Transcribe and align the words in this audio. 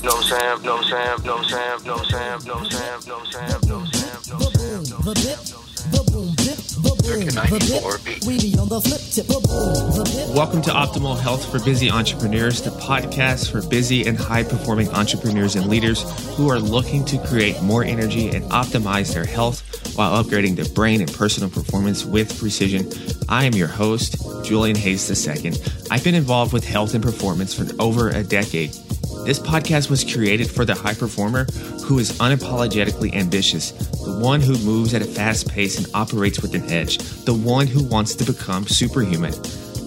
what 0.00 0.14
I'm 0.14 0.22
saying, 0.22 0.62
know 0.62 0.76
what 0.76 0.84
I'm 0.84 0.90
saying, 0.90 1.26
know 1.26 1.36
what 1.36 1.42
I'm 1.42 1.48
saying, 1.48 1.84
know 1.84 1.92
what 1.94 2.02
I'm 2.02 2.10
saying, 2.10 2.46
know 2.46 2.54
what 2.54 3.26
I'm 3.26 3.30
saying. 3.30 3.52
Welcome 10.34 10.62
to 10.62 10.70
Optimal 10.70 11.18
Health 11.18 11.50
for 11.50 11.62
Busy 11.62 11.90
Entrepreneurs, 11.90 12.62
the 12.62 12.70
podcast 12.70 13.50
for 13.50 13.60
busy 13.68 14.06
and 14.06 14.16
high 14.16 14.44
performing 14.44 14.88
entrepreneurs 14.90 15.56
and 15.56 15.66
leaders 15.66 16.04
who 16.36 16.48
are 16.50 16.58
looking 16.58 17.04
to 17.04 17.18
create 17.26 17.60
more 17.60 17.84
energy 17.84 18.30
and 18.30 18.44
optimize 18.50 19.12
their 19.12 19.26
health 19.26 19.62
while 19.94 20.24
upgrading 20.24 20.56
their 20.56 20.68
brain 20.70 21.02
and 21.02 21.12
personal 21.12 21.50
performance 21.50 22.04
with 22.04 22.38
precision. 22.38 22.90
I 23.28 23.44
am 23.44 23.52
your 23.52 23.68
host, 23.68 24.16
Julian 24.44 24.76
Hayes 24.76 25.28
II. 25.28 25.52
I've 25.90 26.02
been 26.02 26.14
involved 26.14 26.54
with 26.54 26.64
health 26.64 26.94
and 26.94 27.02
performance 27.02 27.52
for 27.52 27.66
over 27.80 28.08
a 28.08 28.22
decade. 28.22 28.74
This 29.24 29.38
podcast 29.38 29.88
was 29.88 30.02
created 30.02 30.50
for 30.50 30.64
the 30.64 30.74
high 30.74 30.94
performer 30.94 31.44
who 31.84 32.00
is 32.00 32.18
unapologetically 32.18 33.14
ambitious, 33.14 33.70
the 33.70 34.18
one 34.18 34.40
who 34.40 34.58
moves 34.58 34.94
at 34.94 35.02
a 35.02 35.04
fast 35.04 35.48
pace 35.48 35.78
and 35.78 35.86
operates 35.94 36.42
with 36.42 36.56
an 36.56 36.68
edge, 36.68 36.98
the 37.24 37.32
one 37.34 37.68
who 37.68 37.84
wants 37.84 38.16
to 38.16 38.24
become 38.24 38.66
superhuman. 38.66 39.32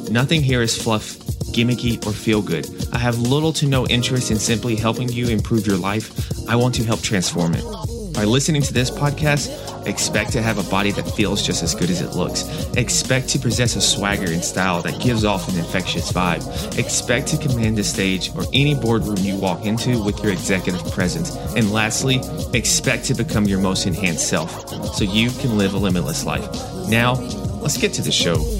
Nothing 0.10 0.42
here 0.42 0.62
is 0.62 0.82
fluff, 0.82 1.18
gimmicky, 1.52 2.04
or 2.06 2.14
feel 2.14 2.42
good. 2.42 2.66
I 2.94 2.98
have 2.98 3.18
little 3.18 3.52
to 3.54 3.68
no 3.68 3.86
interest 3.88 4.32
in 4.32 4.40
simply 4.40 4.76
helping 4.76 5.10
you 5.10 5.28
improve 5.28 5.68
your 5.68 5.78
life. 5.78 6.48
I 6.48 6.56
want 6.56 6.76
to 6.76 6.84
help 6.86 7.02
transform 7.02 7.56
it. 7.56 7.95
By 8.16 8.24
listening 8.24 8.62
to 8.62 8.74
this 8.74 8.90
podcast, 8.90 9.86
expect 9.86 10.32
to 10.32 10.42
have 10.42 10.58
a 10.58 10.70
body 10.70 10.92
that 10.92 11.04
feels 11.04 11.46
just 11.46 11.62
as 11.62 11.76
good 11.76 11.90
as 11.90 12.00
it 12.00 12.16
looks. 12.16 12.46
Expect 12.78 13.28
to 13.30 13.40
possess 13.40 13.76
a 13.76 13.82
swagger 13.82 14.32
and 14.32 14.42
style 14.42 14.82
that 14.84 15.02
gives 15.02 15.26
off 15.26 15.50
an 15.50 15.58
infectious 15.58 16.14
vibe. 16.14 16.80
Expect 16.80 17.28
to 17.28 17.38
command 17.38 17.78
the 17.78 17.84
stage 17.84 18.34
or 18.34 18.46
any 18.54 18.74
boardroom 18.74 19.18
you 19.20 19.36
walk 19.36 19.66
into 19.66 20.02
with 20.02 20.24
your 20.24 20.32
executive 20.32 20.90
presence. 20.94 21.36
And 21.58 21.74
lastly, 21.74 22.22
expect 22.54 23.04
to 23.06 23.16
become 23.16 23.46
your 23.46 23.60
most 23.60 23.86
enhanced 23.86 24.30
self 24.30 24.70
so 24.96 25.04
you 25.04 25.30
can 25.32 25.58
live 25.58 25.74
a 25.74 25.78
limitless 25.78 26.26
life. 26.26 26.50
Now, 26.88 27.16
let's 27.60 27.78
get 27.78 27.92
to 27.96 28.02
the 28.02 28.14
show. 28.14 28.55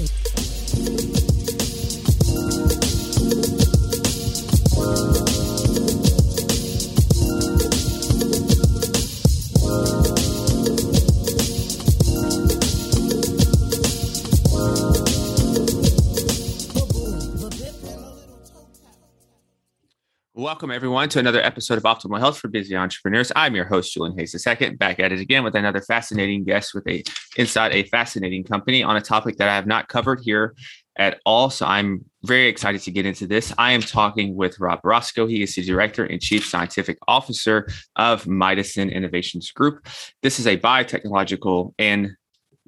Welcome, 20.56 20.70
everyone, 20.70 21.10
to 21.10 21.18
another 21.18 21.42
episode 21.42 21.76
of 21.76 21.84
Optimal 21.84 22.18
Health 22.18 22.38
for 22.38 22.48
Busy 22.48 22.74
Entrepreneurs. 22.74 23.30
I'm 23.36 23.54
your 23.54 23.66
host, 23.66 23.92
Julian 23.92 24.18
Hayes 24.18 24.34
II, 24.34 24.70
back 24.76 24.98
at 24.98 25.12
it 25.12 25.20
again 25.20 25.44
with 25.44 25.54
another 25.54 25.82
fascinating 25.82 26.44
guest 26.44 26.72
with 26.72 26.88
a 26.88 27.04
inside 27.36 27.72
a 27.74 27.82
fascinating 27.82 28.42
company 28.42 28.82
on 28.82 28.96
a 28.96 29.02
topic 29.02 29.36
that 29.36 29.50
I 29.50 29.54
have 29.54 29.66
not 29.66 29.88
covered 29.88 30.20
here 30.22 30.54
at 30.98 31.20
all. 31.26 31.50
So 31.50 31.66
I'm 31.66 32.06
very 32.24 32.48
excited 32.48 32.80
to 32.80 32.90
get 32.90 33.04
into 33.04 33.26
this. 33.26 33.52
I 33.58 33.72
am 33.72 33.82
talking 33.82 34.34
with 34.34 34.58
Rob 34.58 34.80
Roscow. 34.82 35.26
He 35.26 35.42
is 35.42 35.54
the 35.54 35.62
director 35.62 36.06
and 36.06 36.22
chief 36.22 36.46
scientific 36.46 36.96
officer 37.06 37.68
of 37.96 38.24
Mydecine 38.24 38.90
Innovations 38.90 39.50
Group. 39.50 39.86
This 40.22 40.40
is 40.40 40.46
a 40.46 40.56
biotechnological 40.56 41.74
and 41.78 42.16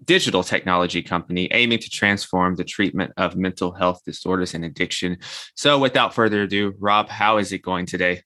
digital 0.05 0.43
technology 0.43 1.03
company 1.03 1.49
aiming 1.53 1.79
to 1.81 1.91
transform 1.91 2.57
the 2.57 2.65
treatment 2.65 3.13
of 3.17 3.37
mental 3.37 3.73
health 3.73 4.01
disorders 4.05 4.55
and 4.55 4.65
addiction. 4.65 5.19
So, 5.55 5.79
without 5.79 6.15
further 6.15 6.43
ado, 6.43 6.75
Rob, 6.79 7.09
how 7.09 7.39
is 7.39 7.53
it 7.53 7.63
going 7.63 7.87
today? 7.87 8.23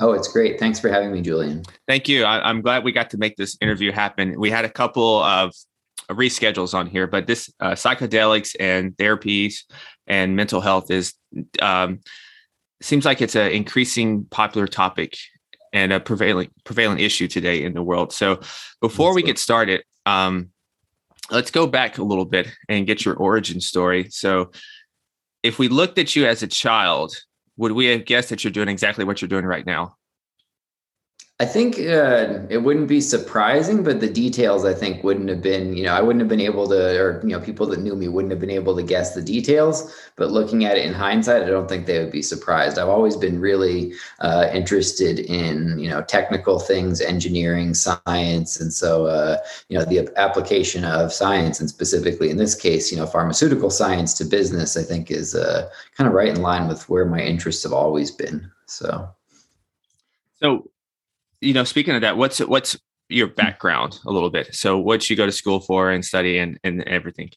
Oh, 0.00 0.12
it's 0.12 0.28
great. 0.28 0.60
Thanks 0.60 0.78
for 0.78 0.88
having 0.88 1.12
me, 1.12 1.20
Julian. 1.20 1.64
Thank 1.88 2.08
you. 2.08 2.24
I, 2.24 2.48
am 2.48 2.62
glad 2.62 2.84
we 2.84 2.92
got 2.92 3.10
to 3.10 3.18
make 3.18 3.36
this 3.36 3.56
interview 3.60 3.90
happen. 3.90 4.38
We 4.38 4.50
had 4.50 4.64
a 4.64 4.70
couple 4.70 5.20
of 5.22 5.52
reschedules 6.10 6.74
on 6.74 6.86
here, 6.86 7.06
but 7.06 7.26
this 7.26 7.52
uh, 7.60 7.72
psychedelics 7.72 8.54
and 8.60 8.96
therapies 8.96 9.64
and 10.06 10.36
mental 10.36 10.60
health 10.60 10.90
is 10.90 11.14
um, 11.60 12.00
seems 12.80 13.04
like 13.04 13.20
it's 13.20 13.34
an 13.34 13.50
increasing 13.50 14.24
popular 14.26 14.68
topic 14.68 15.16
and 15.72 15.92
a 15.92 16.00
prevailing 16.00 16.50
prevailing 16.64 17.00
issue 17.00 17.26
today 17.26 17.64
in 17.64 17.74
the 17.74 17.82
world. 17.82 18.12
So, 18.12 18.40
before 18.80 19.10
That's 19.10 19.16
we 19.16 19.22
get 19.24 19.38
started, 19.38 19.82
um, 20.06 20.50
let's 21.30 21.50
go 21.50 21.66
back 21.66 21.98
a 21.98 22.02
little 22.02 22.24
bit 22.24 22.48
and 22.68 22.86
get 22.86 23.04
your 23.04 23.16
origin 23.16 23.60
story. 23.60 24.08
So, 24.10 24.50
if 25.42 25.58
we 25.58 25.68
looked 25.68 25.98
at 25.98 26.16
you 26.16 26.26
as 26.26 26.42
a 26.42 26.48
child, 26.48 27.14
would 27.56 27.72
we 27.72 27.86
have 27.86 28.04
guessed 28.04 28.30
that 28.30 28.42
you're 28.42 28.52
doing 28.52 28.68
exactly 28.68 29.04
what 29.04 29.20
you're 29.20 29.28
doing 29.28 29.44
right 29.44 29.64
now? 29.64 29.97
I 31.40 31.44
think 31.44 31.78
uh, 31.78 32.40
it 32.50 32.64
wouldn't 32.64 32.88
be 32.88 33.00
surprising, 33.00 33.84
but 33.84 34.00
the 34.00 34.10
details 34.10 34.64
I 34.64 34.74
think 34.74 35.04
wouldn't 35.04 35.28
have 35.28 35.40
been, 35.40 35.76
you 35.76 35.84
know, 35.84 35.94
I 35.94 36.02
wouldn't 36.02 36.20
have 36.20 36.28
been 36.28 36.40
able 36.40 36.66
to, 36.66 37.00
or, 37.00 37.20
you 37.22 37.28
know, 37.28 37.38
people 37.38 37.64
that 37.66 37.78
knew 37.78 37.94
me 37.94 38.08
wouldn't 38.08 38.32
have 38.32 38.40
been 38.40 38.50
able 38.50 38.74
to 38.74 38.82
guess 38.82 39.14
the 39.14 39.22
details. 39.22 39.94
But 40.16 40.32
looking 40.32 40.64
at 40.64 40.76
it 40.76 40.84
in 40.84 40.92
hindsight, 40.92 41.44
I 41.44 41.46
don't 41.46 41.68
think 41.68 41.86
they 41.86 42.00
would 42.00 42.10
be 42.10 42.22
surprised. 42.22 42.76
I've 42.76 42.88
always 42.88 43.16
been 43.16 43.40
really 43.40 43.92
uh, 44.18 44.50
interested 44.52 45.20
in, 45.20 45.78
you 45.78 45.88
know, 45.88 46.02
technical 46.02 46.58
things, 46.58 47.00
engineering, 47.00 47.72
science. 47.72 48.58
And 48.58 48.72
so, 48.72 49.06
uh, 49.06 49.36
you 49.68 49.78
know, 49.78 49.84
the 49.84 50.10
application 50.16 50.84
of 50.84 51.12
science 51.12 51.60
and 51.60 51.70
specifically 51.70 52.30
in 52.30 52.36
this 52.36 52.56
case, 52.56 52.90
you 52.90 52.98
know, 52.98 53.06
pharmaceutical 53.06 53.70
science 53.70 54.12
to 54.14 54.24
business, 54.24 54.76
I 54.76 54.82
think 54.82 55.12
is 55.12 55.36
uh, 55.36 55.70
kind 55.96 56.08
of 56.08 56.14
right 56.14 56.30
in 56.30 56.42
line 56.42 56.66
with 56.66 56.88
where 56.88 57.04
my 57.04 57.20
interests 57.20 57.62
have 57.62 57.72
always 57.72 58.10
been. 58.10 58.50
So. 58.66 59.08
So 60.42 60.68
you 61.40 61.52
know, 61.52 61.64
speaking 61.64 61.94
of 61.94 62.00
that, 62.02 62.16
what's 62.16 62.38
what's 62.40 62.78
your 63.08 63.28
hmm. 63.28 63.34
background 63.34 63.98
a 64.06 64.10
little 64.10 64.30
bit? 64.30 64.54
So, 64.54 64.78
what 64.78 65.08
you 65.08 65.16
go 65.16 65.26
to 65.26 65.32
school 65.32 65.60
for 65.60 65.90
and 65.90 66.04
study 66.04 66.38
and 66.38 66.58
and 66.64 66.82
everything? 66.84 67.30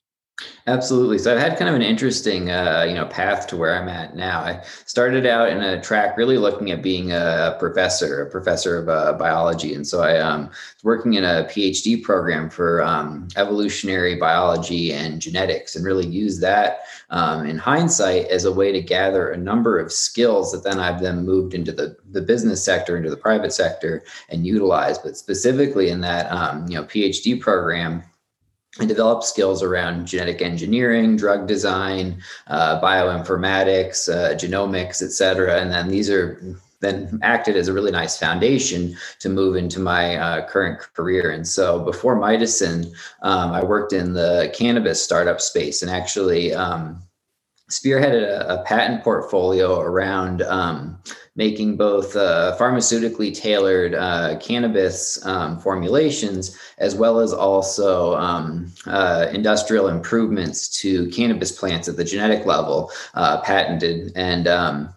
Absolutely. 0.68 1.18
So 1.18 1.34
I've 1.34 1.42
had 1.42 1.58
kind 1.58 1.70
of 1.70 1.76
an 1.76 1.82
interesting, 1.82 2.52
uh, 2.52 2.86
you 2.88 2.94
know, 2.94 3.06
path 3.06 3.48
to 3.48 3.58
where 3.58 3.76
I'm 3.76 3.90
at 3.90 4.16
now. 4.16 4.42
I 4.42 4.64
started 4.86 5.26
out 5.26 5.50
in 5.50 5.60
a 5.62 5.82
track 5.82 6.16
really 6.18 6.38
looking 6.38 6.70
at 6.70 6.84
being 6.84 7.12
a 7.12 7.56
professor, 7.58 8.22
a 8.22 8.30
professor 8.30 8.78
of 8.78 8.88
uh, 8.88 9.14
biology, 9.14 9.74
and 9.74 9.88
so 9.88 10.02
I 10.02 10.20
um, 10.20 10.48
was 10.50 10.84
working 10.84 11.16
in 11.16 11.24
a 11.24 11.46
PhD 11.46 12.02
program 12.04 12.48
for 12.48 12.84
um, 12.84 13.28
evolutionary 13.38 14.16
biology 14.18 14.94
and 14.94 15.20
genetics, 15.20 15.76
and 15.76 15.84
really 15.84 16.06
used 16.06 16.42
that 16.42 16.82
um, 17.10 17.48
in 17.48 17.58
hindsight 17.58 18.28
as 18.28 18.46
a 18.46 18.52
way 18.52 18.72
to 18.72 18.82
gather 18.82 19.30
a 19.30 19.38
number 19.38 19.80
of 19.80 19.92
skills 19.92 20.52
that 20.52 20.64
then 20.64 20.80
I've 20.80 21.02
then 21.02 21.26
moved 21.26 21.56
into 21.56 21.72
the 21.72 21.98
the 22.12 22.22
business 22.22 22.64
sector, 22.64 22.98
into 22.98 23.10
the 23.10 23.18
private 23.18 23.52
sector, 23.52 24.04
and 24.30 24.46
utilized. 24.46 25.02
But 25.04 25.18
specifically 25.18 25.90
in 25.90 26.02
that, 26.02 26.32
um, 26.32 26.68
you 26.68 26.76
know, 26.76 26.84
PhD 26.84 27.40
program 27.42 28.04
and 28.80 28.88
develop 28.88 29.24
skills 29.24 29.62
around 29.62 30.06
genetic 30.06 30.42
engineering, 30.42 31.18
drug 31.18 31.48
design, 31.48 32.22
uh, 32.48 32.80
bioinformatics, 32.82 34.08
uh, 34.10 34.34
genomics, 34.36 35.02
et 35.02 35.12
cetera. 35.12 35.60
And 35.60 35.72
then 35.72 35.90
these 35.90 36.10
are 36.10 36.42
then 36.80 37.20
acted 37.22 37.56
as 37.56 37.68
a 37.68 37.74
really 37.74 37.92
nice 37.92 38.18
foundation 38.18 38.96
to 39.20 39.30
move 39.30 39.56
into 39.56 39.80
my 39.80 40.16
uh, 40.16 40.48
current 40.48 40.80
career. 40.94 41.32
And 41.32 41.48
so 41.48 41.80
before 41.80 42.16
Mydecine, 42.16 42.94
um, 43.22 43.52
I 43.52 43.64
worked 43.64 43.94
in 43.94 44.14
the 44.14 44.52
cannabis 44.56 45.04
startup 45.04 45.42
space 45.42 45.82
and 45.82 45.92
actually 45.92 46.54
um, 46.54 47.04
spearheaded 47.70 48.24
a, 48.24 48.60
a, 48.60 48.64
patent 48.64 49.04
portfolio 49.04 49.80
around 49.80 50.42
um, 50.44 50.98
making 51.36 51.78
both 51.78 52.16
uh, 52.16 52.56
pharmaceutically 52.60 53.34
tailored 53.34 53.96
uh, 53.96 54.38
cannabis 54.40 55.26
um, 55.26 55.60
formulations 55.60 56.58
as 56.78 56.96
well 56.96 57.20
as 57.20 57.32
also 57.32 58.16
um, 58.16 58.72
uh, 58.88 59.28
industrial 59.32 59.88
improvements 59.88 60.68
to 60.68 61.10
cannabis 61.10 61.52
plants 61.52 61.88
at 61.88 61.96
the 61.96 62.04
genetic 62.04 62.46
level 62.46 62.92
uh, 63.14 63.40
patented. 63.42 64.12
And 64.16 64.48
um, 64.48 64.94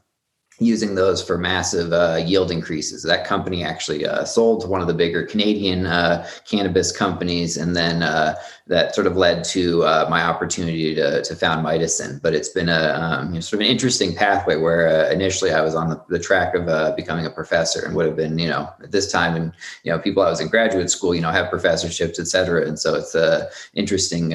using 0.60 0.94
those 0.94 1.20
for 1.22 1.37
massive 1.37 1.92
uh, 1.92 2.16
yield 2.25 2.50
increases. 2.50 3.03
That 3.03 3.26
company 3.26 3.64
actually 3.64 4.06
uh, 4.06 4.25
sold 4.25 4.61
to 4.61 4.69
one 4.69 4.81
of 4.81 4.87
the 4.87 4.94
bigger 4.94 5.26
Canadian 5.26 5.87
uh, 5.87 6.28
cannabis 6.49 6.93
companies, 6.93 7.56
and 7.56 7.75
then 7.75 8.02
uh, 8.02 8.37
that 8.69 8.94
sort 8.94 9.08
of 9.08 9.17
led 9.17 9.43
to 9.44 9.82
uh, 9.82 10.06
my 10.08 10.23
opportunity 10.23 10.94
to, 10.94 11.23
to 11.23 11.34
found 11.34 11.67
Mydecine. 11.67 12.23
But 12.23 12.34
it's 12.34 12.50
been 12.50 12.69
a 12.69 12.94
um, 12.94 13.28
you 13.28 13.34
know, 13.34 13.40
sort 13.40 13.61
of 13.61 13.67
an 13.67 13.73
interesting 13.73 14.14
pathway 14.14 14.56
where 14.56 14.87
uh, 14.88 15.11
initially 15.11 15.52
I 15.52 15.61
was 15.61 15.75
on 15.75 15.90
the, 15.90 16.00
the 16.08 16.20
track 16.20 16.55
of 16.55 16.96
becoming 16.96 17.26
a 17.26 17.31
professor 17.31 17.84
and 17.84 17.94
would 17.96 18.06
have 18.06 18.17
been, 18.17 18.38
you 18.38 18.49
know, 18.49 18.70
at 18.82 18.93
this 18.93 19.11
time, 19.11 19.34
and 19.34 19.52
you 19.82 19.90
know, 19.90 19.99
people 19.99 20.23
I 20.23 20.31
was 20.31 20.40
in 20.40 20.49
graduate 20.49 20.90
school, 20.90 21.14
you 21.14 21.20
know, 21.20 21.31
have 21.31 21.50
professorships, 21.50 22.20
et 22.20 22.28
cetera. 22.28 22.67
And 22.67 22.78
so 22.78 22.94
it's 22.94 23.14
a 23.14 23.49
interesting 23.75 24.31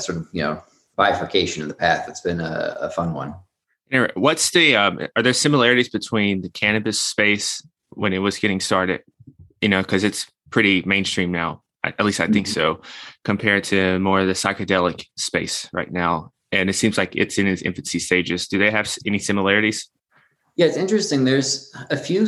sort 0.00 0.16
of, 0.16 0.26
you 0.32 0.42
know, 0.42 0.62
bifurcation 0.96 1.62
of 1.62 1.68
the 1.68 1.74
path. 1.74 2.08
It's 2.08 2.22
been 2.22 2.40
a, 2.40 2.76
a 2.80 2.90
fun 2.90 3.12
one. 3.12 3.34
What's 4.14 4.50
the 4.50 4.76
um, 4.76 5.00
are 5.16 5.22
there 5.22 5.32
similarities 5.32 5.88
between 5.88 6.42
the 6.42 6.50
cannabis 6.50 7.00
space 7.00 7.62
when 7.90 8.12
it 8.12 8.18
was 8.18 8.38
getting 8.38 8.60
started? 8.60 9.02
You 9.60 9.68
know, 9.68 9.82
because 9.82 10.04
it's 10.04 10.26
pretty 10.50 10.82
mainstream 10.86 11.32
now. 11.32 11.62
At 11.82 12.04
least 12.04 12.20
I 12.20 12.26
think 12.26 12.46
mm-hmm. 12.46 12.76
so, 12.76 12.82
compared 13.24 13.64
to 13.64 13.98
more 13.98 14.20
of 14.20 14.26
the 14.26 14.34
psychedelic 14.34 15.06
space 15.16 15.68
right 15.72 15.90
now. 15.90 16.32
And 16.52 16.68
it 16.68 16.74
seems 16.74 16.98
like 16.98 17.16
it's 17.16 17.38
in 17.38 17.46
its 17.46 17.62
infancy 17.62 17.98
stages. 18.00 18.48
Do 18.48 18.58
they 18.58 18.70
have 18.70 18.92
any 19.06 19.18
similarities? 19.18 19.88
Yeah, 20.56 20.66
it's 20.66 20.76
interesting. 20.76 21.24
There's 21.24 21.72
a 21.90 21.96
few 21.96 22.26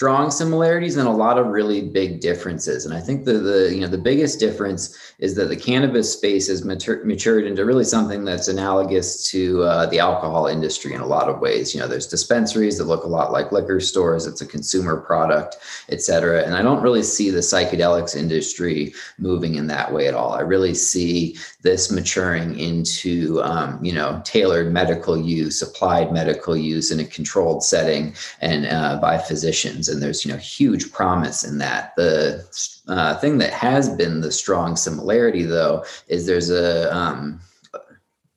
strong 0.00 0.30
similarities 0.30 0.96
and 0.96 1.06
a 1.06 1.10
lot 1.10 1.36
of 1.36 1.48
really 1.48 1.82
big 1.82 2.20
differences. 2.20 2.86
And 2.86 2.94
I 2.94 3.00
think 3.00 3.26
the 3.26 3.34
the 3.34 3.70
you 3.74 3.82
know 3.82 3.86
the 3.86 3.98
biggest 3.98 4.40
difference 4.40 4.96
is 5.18 5.34
that 5.34 5.50
the 5.50 5.56
cannabis 5.56 6.10
space 6.10 6.48
has 6.48 6.62
matur- 6.62 7.04
matured 7.04 7.44
into 7.44 7.66
really 7.66 7.84
something 7.84 8.24
that's 8.24 8.48
analogous 8.48 9.30
to 9.30 9.62
uh, 9.64 9.84
the 9.90 9.98
alcohol 9.98 10.46
industry 10.46 10.94
in 10.94 11.02
a 11.02 11.06
lot 11.06 11.28
of 11.28 11.40
ways. 11.40 11.74
You 11.74 11.80
know, 11.80 11.86
there's 11.86 12.06
dispensaries 12.06 12.78
that 12.78 12.84
look 12.84 13.04
a 13.04 13.08
lot 13.08 13.30
like 13.30 13.52
liquor 13.52 13.78
stores. 13.78 14.26
It's 14.26 14.40
a 14.40 14.46
consumer 14.46 14.96
product, 14.96 15.58
et 15.90 16.00
cetera. 16.00 16.44
And 16.44 16.54
I 16.54 16.62
don't 16.62 16.82
really 16.82 17.02
see 17.02 17.28
the 17.28 17.40
psychedelics 17.40 18.16
industry 18.16 18.94
moving 19.18 19.56
in 19.56 19.66
that 19.66 19.92
way 19.92 20.08
at 20.08 20.14
all. 20.14 20.32
I 20.32 20.40
really 20.40 20.72
see 20.72 21.36
this 21.60 21.92
maturing 21.92 22.58
into 22.58 23.42
um, 23.42 23.84
you 23.84 23.92
know 23.92 24.22
tailored 24.24 24.72
medical 24.72 25.18
use, 25.18 25.60
applied 25.60 26.10
medical 26.10 26.56
use 26.56 26.90
in 26.90 27.00
a 27.00 27.04
controlled 27.04 27.62
setting 27.62 28.14
and 28.40 28.64
uh, 28.64 28.98
by 28.98 29.18
physicians 29.18 29.89
and 29.90 30.02
there's 30.02 30.24
you 30.24 30.32
know 30.32 30.38
huge 30.38 30.92
promise 30.92 31.44
in 31.44 31.58
that. 31.58 31.94
The 31.96 32.46
uh, 32.88 33.16
thing 33.18 33.38
that 33.38 33.52
has 33.52 33.88
been 33.88 34.20
the 34.20 34.32
strong 34.32 34.76
similarity 34.76 35.42
though 35.42 35.84
is 36.08 36.26
there's 36.26 36.50
a 36.50 36.94
um, 36.94 37.40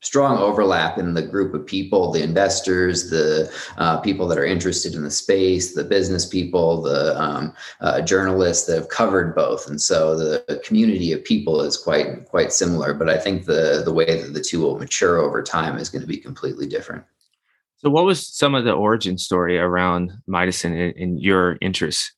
strong 0.04 0.38
overlap 0.38 0.98
in 0.98 1.14
the 1.14 1.22
group 1.22 1.54
of 1.54 1.66
people 1.66 2.12
the 2.12 2.22
investors 2.22 3.10
the 3.10 3.50
uh, 3.78 3.98
people 4.02 4.28
that 4.28 4.38
are 4.38 4.46
interested 4.46 4.96
in 4.96 5.04
the 5.04 5.10
space 5.10 5.74
the 5.74 5.84
business 5.84 6.26
people 6.26 6.82
the 6.82 7.20
um, 7.20 7.54
uh, 7.80 8.02
journalists 8.02 8.68
that 8.68 8.76
have 8.76 8.90
covered 8.90 9.34
both. 9.34 9.68
And 9.70 9.82
so 9.82 10.16
the 10.18 10.62
community 10.66 11.14
of 11.14 11.24
people 11.24 11.62
is 11.62 11.78
quite 11.78 12.26
quite 12.26 12.52
similar 12.52 12.94
but 12.94 13.10
i 13.10 13.18
think 13.18 13.46
the 13.46 13.82
the 13.86 13.94
way 13.94 14.22
that 14.22 14.34
the 14.34 14.42
two 14.42 14.62
will 14.62 14.78
mature 14.78 15.18
over 15.20 15.42
time 15.42 15.78
is 15.78 15.90
going 15.90 16.02
to 16.02 16.08
be 16.08 16.18
completely 16.18 16.68
different 16.68 17.04
so, 17.84 17.90
what 17.90 18.06
was 18.06 18.26
some 18.26 18.56
of 18.56 18.64
the 18.64 18.72
origin 18.72 19.18
story 19.18 19.58
around 19.60 20.14
and, 20.64 20.76
and 20.96 21.20
your 21.20 21.58
interest 21.62 22.14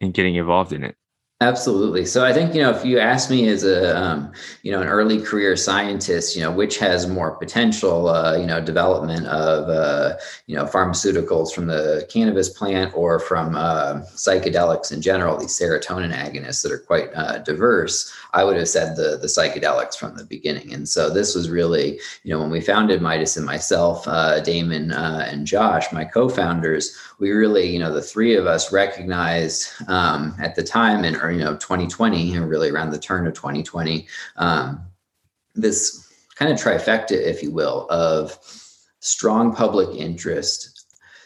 in 0.00 0.12
getting 0.12 0.36
involved 0.36 0.72
in 0.72 0.84
it? 0.84 0.96
Absolutely. 1.42 2.06
So 2.06 2.24
I 2.24 2.32
think 2.32 2.54
you 2.54 2.62
know 2.62 2.70
if 2.70 2.82
you 2.82 2.98
ask 2.98 3.28
me 3.28 3.46
as 3.50 3.62
a 3.62 3.94
um, 3.94 4.32
you 4.62 4.72
know 4.72 4.80
an 4.80 4.88
early 4.88 5.20
career 5.20 5.54
scientist, 5.54 6.34
you 6.34 6.40
know 6.40 6.50
which 6.50 6.78
has 6.78 7.06
more 7.06 7.32
potential, 7.32 8.08
uh, 8.08 8.38
you 8.38 8.46
know 8.46 8.58
development 8.58 9.26
of 9.26 9.68
uh, 9.68 10.16
you 10.46 10.56
know 10.56 10.64
pharmaceuticals 10.64 11.52
from 11.52 11.66
the 11.66 12.08
cannabis 12.10 12.48
plant 12.48 12.90
or 12.96 13.20
from 13.20 13.54
uh, 13.54 14.00
psychedelics 14.14 14.90
in 14.90 15.02
general, 15.02 15.36
these 15.36 15.52
serotonin 15.52 16.10
agonists 16.10 16.62
that 16.62 16.72
are 16.72 16.78
quite 16.78 17.10
uh, 17.14 17.36
diverse. 17.40 18.10
I 18.32 18.42
would 18.42 18.56
have 18.56 18.70
said 18.70 18.96
the 18.96 19.18
the 19.18 19.26
psychedelics 19.26 19.94
from 19.94 20.16
the 20.16 20.24
beginning, 20.24 20.72
and 20.72 20.88
so 20.88 21.10
this 21.10 21.34
was 21.34 21.50
really 21.50 22.00
you 22.24 22.32
know 22.32 22.40
when 22.40 22.48
we 22.50 22.62
founded 22.62 23.02
Mydecine 23.02 23.44
myself, 23.44 24.08
uh, 24.08 24.40
Damon, 24.40 24.90
uh, 24.90 25.26
and 25.30 25.46
Josh, 25.46 25.92
my 25.92 26.06
co-founders, 26.06 26.96
we 27.18 27.30
really 27.30 27.66
you 27.68 27.78
know 27.78 27.92
the 27.92 28.00
three 28.00 28.34
of 28.36 28.46
us 28.46 28.72
recognized 28.72 29.68
um, 29.86 30.34
at 30.40 30.54
the 30.54 30.62
time 30.62 31.04
and 31.04 31.25
or 31.26 31.32
you 31.32 31.40
know 31.40 31.54
2020 31.54 32.34
and 32.34 32.48
really 32.48 32.70
around 32.70 32.90
the 32.90 32.98
turn 32.98 33.26
of 33.26 33.34
2020 33.34 34.06
um, 34.36 34.80
this 35.54 36.12
kind 36.34 36.52
of 36.52 36.58
trifecta 36.58 37.12
if 37.12 37.42
you 37.42 37.50
will 37.50 37.86
of 37.90 38.38
strong 39.00 39.54
public 39.54 39.88
interest 39.98 40.76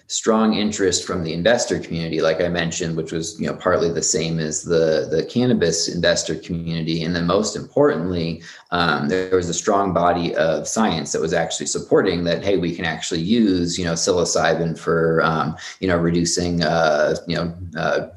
strong 0.07 0.55
interest 0.55 1.07
from 1.07 1.23
the 1.23 1.33
investor 1.33 1.79
community 1.79 2.21
like 2.21 2.41
i 2.41 2.49
mentioned 2.49 2.97
which 2.97 3.13
was 3.13 3.41
you 3.41 3.47
know 3.47 3.55
partly 3.55 3.89
the 3.93 4.03
same 4.03 4.41
as 4.41 4.65
the 4.65 5.07
the 5.09 5.25
cannabis 5.31 5.87
investor 5.87 6.35
community. 6.35 7.05
And 7.05 7.15
then 7.15 7.27
most 7.27 7.55
importantly 7.55 8.43
um, 8.73 9.09
there 9.09 9.37
was 9.37 9.49
a 9.49 9.55
strong 9.55 9.93
body 9.93 10.35
of 10.35 10.67
science 10.67 11.13
that 11.13 11.21
was 11.21 11.33
actually 11.33 11.67
supporting 11.67 12.25
that 12.25 12.43
hey 12.43 12.57
we 12.57 12.75
can 12.75 12.85
actually 12.85 13.21
use 13.21 13.79
you 13.79 13.85
know 13.85 13.93
psilocybin 13.93 14.77
for 14.77 15.23
um, 15.23 15.57
you 15.79 15.87
know 15.87 15.97
reducing 15.97 16.65
uh, 16.65 17.15
you 17.29 17.37
know 17.37 17.55
uh, 17.77 18.09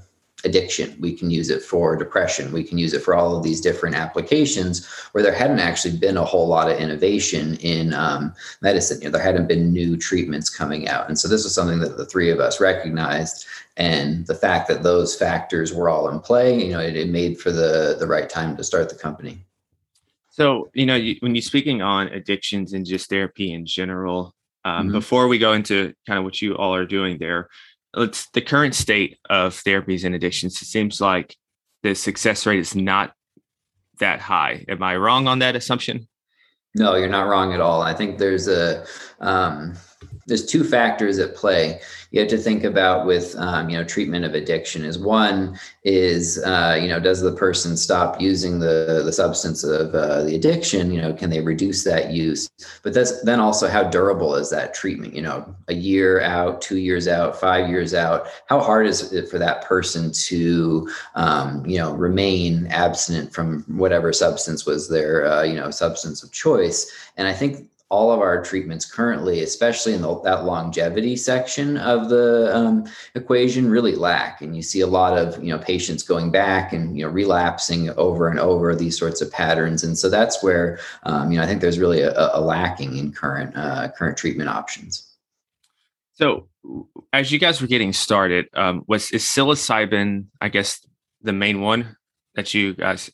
addiction. 0.43 0.95
We 0.99 1.13
can 1.13 1.31
use 1.31 1.49
it 1.49 1.61
for 1.61 1.95
depression. 1.95 2.51
We 2.51 2.63
can 2.63 2.77
use 2.77 2.93
it 2.93 3.01
for 3.01 3.15
all 3.15 3.35
of 3.35 3.43
these 3.43 3.61
different 3.61 3.95
applications 3.95 4.85
where 5.11 5.23
there 5.23 5.33
hadn't 5.33 5.59
actually 5.59 5.97
been 5.97 6.17
a 6.17 6.25
whole 6.25 6.47
lot 6.47 6.69
of 6.69 6.77
innovation 6.77 7.55
in 7.57 7.93
um, 7.93 8.33
medicine. 8.61 8.99
You 9.01 9.07
know, 9.07 9.11
there 9.11 9.21
hadn't 9.21 9.47
been 9.47 9.71
new 9.71 9.97
treatments 9.97 10.49
coming 10.49 10.87
out. 10.87 11.07
And 11.07 11.17
so 11.17 11.27
this 11.27 11.43
was 11.43 11.55
something 11.55 11.79
that 11.79 11.97
the 11.97 12.05
three 12.05 12.29
of 12.29 12.39
us 12.39 12.59
recognized. 12.59 13.45
And 13.77 14.27
the 14.27 14.35
fact 14.35 14.67
that 14.67 14.83
those 14.83 15.15
factors 15.15 15.73
were 15.73 15.89
all 15.89 16.09
in 16.09 16.19
play, 16.19 16.63
you 16.63 16.71
know, 16.73 16.79
it, 16.79 16.95
it 16.95 17.09
made 17.09 17.39
for 17.39 17.51
the, 17.51 17.95
the 17.97 18.07
right 18.07 18.29
time 18.29 18.55
to 18.57 18.63
start 18.63 18.89
the 18.89 18.95
company. 18.95 19.45
So, 20.29 20.69
you 20.73 20.85
know, 20.85 20.95
you, 20.95 21.15
when 21.19 21.35
you're 21.35 21.41
speaking 21.41 21.81
on 21.81 22.07
addictions 22.07 22.73
and 22.73 22.85
just 22.85 23.09
therapy 23.09 23.53
in 23.53 23.65
general, 23.65 24.35
um, 24.65 24.87
mm-hmm. 24.87 24.93
before 24.93 25.27
we 25.27 25.37
go 25.37 25.53
into 25.53 25.93
kind 26.07 26.17
of 26.17 26.25
what 26.25 26.41
you 26.41 26.55
all 26.55 26.73
are 26.73 26.85
doing 26.85 27.17
there, 27.17 27.49
it's 27.95 28.29
the 28.31 28.41
current 28.41 28.75
state 28.75 29.19
of 29.29 29.53
therapies 29.55 30.03
and 30.03 30.15
addictions. 30.15 30.61
It 30.61 30.65
seems 30.65 30.99
like 30.99 31.35
the 31.83 31.93
success 31.93 32.45
rate 32.45 32.59
is 32.59 32.75
not 32.75 33.13
that 33.99 34.19
high. 34.19 34.65
Am 34.67 34.81
I 34.81 34.95
wrong 34.97 35.27
on 35.27 35.39
that 35.39 35.55
assumption? 35.55 36.07
No, 36.75 36.95
you're 36.95 37.09
not 37.09 37.27
wrong 37.27 37.53
at 37.53 37.61
all. 37.61 37.81
I 37.81 37.93
think 37.93 38.17
there's 38.17 38.47
a 38.47 38.85
um, 39.19 39.75
there's 40.25 40.45
two 40.45 40.63
factors 40.63 41.19
at 41.19 41.35
play 41.35 41.79
you 42.13 42.19
have 42.19 42.29
to 42.29 42.37
think 42.37 42.63
about 42.63 43.07
with 43.07 43.35
um, 43.39 43.71
you 43.71 43.77
know 43.77 43.83
treatment 43.83 44.23
of 44.23 44.35
addiction 44.35 44.85
is 44.85 44.99
one 44.99 45.59
is 45.83 46.37
uh, 46.45 46.77
you 46.79 46.87
know 46.87 46.99
does 46.99 47.21
the 47.21 47.33
person 47.33 47.75
stop 47.75 48.21
using 48.21 48.59
the 48.59 49.01
the 49.03 49.11
substance 49.11 49.63
of 49.63 49.95
uh, 49.95 50.21
the 50.21 50.35
addiction? 50.35 50.91
You 50.91 51.01
know 51.01 51.13
can 51.13 51.31
they 51.31 51.41
reduce 51.41 51.83
that 51.85 52.11
use? 52.11 52.47
But 52.83 52.93
that's 52.93 53.23
then 53.23 53.39
also 53.39 53.67
how 53.67 53.85
durable 53.85 54.35
is 54.35 54.51
that 54.51 54.75
treatment? 54.75 55.15
You 55.15 55.23
know 55.23 55.55
a 55.69 55.73
year 55.73 56.21
out 56.21 56.61
two 56.61 56.77
years 56.77 57.07
out 57.07 57.39
five 57.39 57.67
years 57.67 57.95
out 57.95 58.27
how 58.45 58.59
hard 58.59 58.85
is 58.85 59.11
it 59.11 59.27
for 59.27 59.39
that 59.39 59.65
person 59.65 60.11
to 60.11 60.87
um, 61.15 61.65
you 61.65 61.79
know 61.79 61.95
remain 61.95 62.67
abstinent 62.67 63.33
from 63.33 63.63
whatever 63.63 64.13
substance 64.13 64.67
was 64.67 64.87
their 64.87 65.25
uh, 65.25 65.41
you 65.41 65.55
know 65.55 65.71
substance 65.71 66.21
of 66.21 66.31
choice? 66.31 66.91
And 67.17 67.27
i 67.27 67.33
think 67.33 67.69
all 67.93 68.11
of 68.11 68.21
our 68.21 68.43
treatments 68.43 68.85
currently, 68.85 69.43
especially 69.43 69.93
in 69.93 70.01
the, 70.01 70.19
that 70.21 70.45
longevity 70.45 71.15
section 71.15 71.77
of 71.77 72.09
the 72.09 72.49
um, 72.51 72.85
equation, 73.13 73.69
really 73.69 73.93
lack. 73.93 74.41
And 74.41 74.55
you 74.55 74.63
see 74.63 74.81
a 74.81 74.87
lot 74.87 75.15
of 75.15 75.41
you 75.43 75.53
know 75.53 75.59
patients 75.59 76.01
going 76.01 76.31
back 76.31 76.73
and 76.73 76.97
you 76.97 77.05
know 77.05 77.11
relapsing 77.11 77.91
over 77.91 78.29
and 78.29 78.39
over 78.39 78.75
these 78.75 78.97
sorts 78.97 79.21
of 79.21 79.31
patterns. 79.31 79.83
And 79.83 79.95
so 79.95 80.09
that's 80.09 80.41
where 80.41 80.79
um, 81.03 81.31
you 81.31 81.37
know 81.37 81.43
I 81.43 81.45
think 81.45 81.61
there's 81.61 81.77
really 81.77 82.01
a, 82.01 82.31
a 82.33 82.41
lacking 82.41 82.97
in 82.97 83.13
current 83.13 83.55
uh, 83.55 83.89
current 83.95 84.17
treatment 84.17 84.49
options. 84.49 85.07
So, 86.13 86.47
as 87.11 87.31
you 87.31 87.37
guys 87.37 87.61
were 87.61 87.67
getting 87.67 87.93
started, 87.93 88.47
um, 88.55 88.85
was 88.87 89.11
is 89.11 89.23
psilocybin, 89.23 90.25
I 90.41 90.49
guess, 90.49 90.79
the 91.21 91.33
main 91.33 91.61
one 91.61 91.95
that 92.33 92.55
you 92.55 92.73
guys 92.73 93.11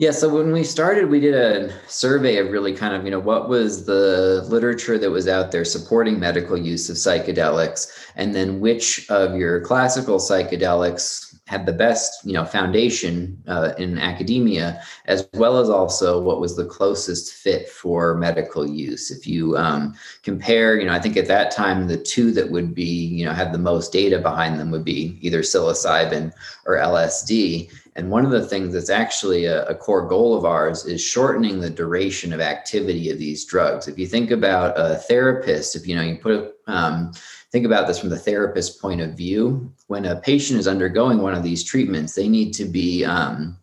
yeah, 0.00 0.12
so 0.12 0.30
when 0.30 0.50
we 0.50 0.64
started, 0.64 1.10
we 1.10 1.20
did 1.20 1.34
a 1.34 1.70
survey 1.86 2.38
of 2.38 2.50
really 2.50 2.74
kind 2.74 2.94
of, 2.94 3.04
you 3.04 3.10
know, 3.10 3.20
what 3.20 3.50
was 3.50 3.84
the 3.84 4.42
literature 4.48 4.96
that 4.96 5.10
was 5.10 5.28
out 5.28 5.52
there 5.52 5.62
supporting 5.62 6.18
medical 6.18 6.56
use 6.56 6.88
of 6.88 6.96
psychedelics, 6.96 7.86
and 8.16 8.34
then 8.34 8.60
which 8.60 9.06
of 9.10 9.36
your 9.36 9.60
classical 9.60 10.16
psychedelics 10.16 11.29
had 11.50 11.66
the 11.66 11.72
best, 11.72 12.24
you 12.24 12.32
know, 12.32 12.44
foundation 12.44 13.36
uh, 13.48 13.72
in 13.76 13.98
academia, 13.98 14.80
as 15.06 15.28
well 15.34 15.58
as 15.58 15.68
also 15.68 16.20
what 16.20 16.40
was 16.40 16.54
the 16.54 16.64
closest 16.64 17.34
fit 17.34 17.68
for 17.68 18.14
medical 18.14 18.64
use. 18.64 19.10
If 19.10 19.26
you 19.26 19.56
um, 19.56 19.96
compare, 20.22 20.78
you 20.78 20.86
know, 20.86 20.92
I 20.92 21.00
think 21.00 21.16
at 21.16 21.26
that 21.26 21.50
time 21.50 21.88
the 21.88 21.96
two 21.96 22.30
that 22.34 22.48
would 22.48 22.72
be, 22.72 22.84
you 22.84 23.24
know, 23.24 23.32
had 23.32 23.52
the 23.52 23.58
most 23.58 23.92
data 23.92 24.20
behind 24.20 24.60
them 24.60 24.70
would 24.70 24.84
be 24.84 25.18
either 25.22 25.40
psilocybin 25.40 26.32
or 26.66 26.76
LSD 26.76 27.68
and 27.96 28.10
one 28.10 28.24
of 28.24 28.30
the 28.30 28.46
things 28.46 28.72
that's 28.72 28.88
actually 28.88 29.46
a, 29.46 29.66
a, 29.66 29.74
core 29.74 30.06
goal 30.06 30.36
of 30.36 30.44
ours 30.44 30.86
is 30.86 31.02
shortening 31.02 31.60
the 31.60 31.68
duration 31.68 32.32
of 32.32 32.40
activity 32.40 33.10
of 33.10 33.18
these 33.18 33.44
drugs. 33.44 33.88
If 33.88 33.98
you 33.98 34.06
think 34.06 34.30
about 34.30 34.74
a 34.76 34.96
therapist, 34.96 35.74
if 35.74 35.86
you 35.86 35.96
know 35.96 36.02
you 36.02 36.16
put 36.16 36.54
um, 36.66 37.12
think 37.50 37.66
about 37.66 37.86
this 37.86 37.98
from 37.98 38.10
the 38.10 38.18
therapist 38.18 38.80
point 38.80 39.00
of 39.00 39.16
view, 39.16 39.72
when 39.90 40.04
a 40.04 40.20
patient 40.20 40.56
is 40.56 40.68
undergoing 40.68 41.20
one 41.20 41.34
of 41.34 41.42
these 41.42 41.64
treatments, 41.64 42.14
they 42.14 42.28
need 42.28 42.52
to 42.52 42.64
be 42.64 43.04
um, 43.04 43.58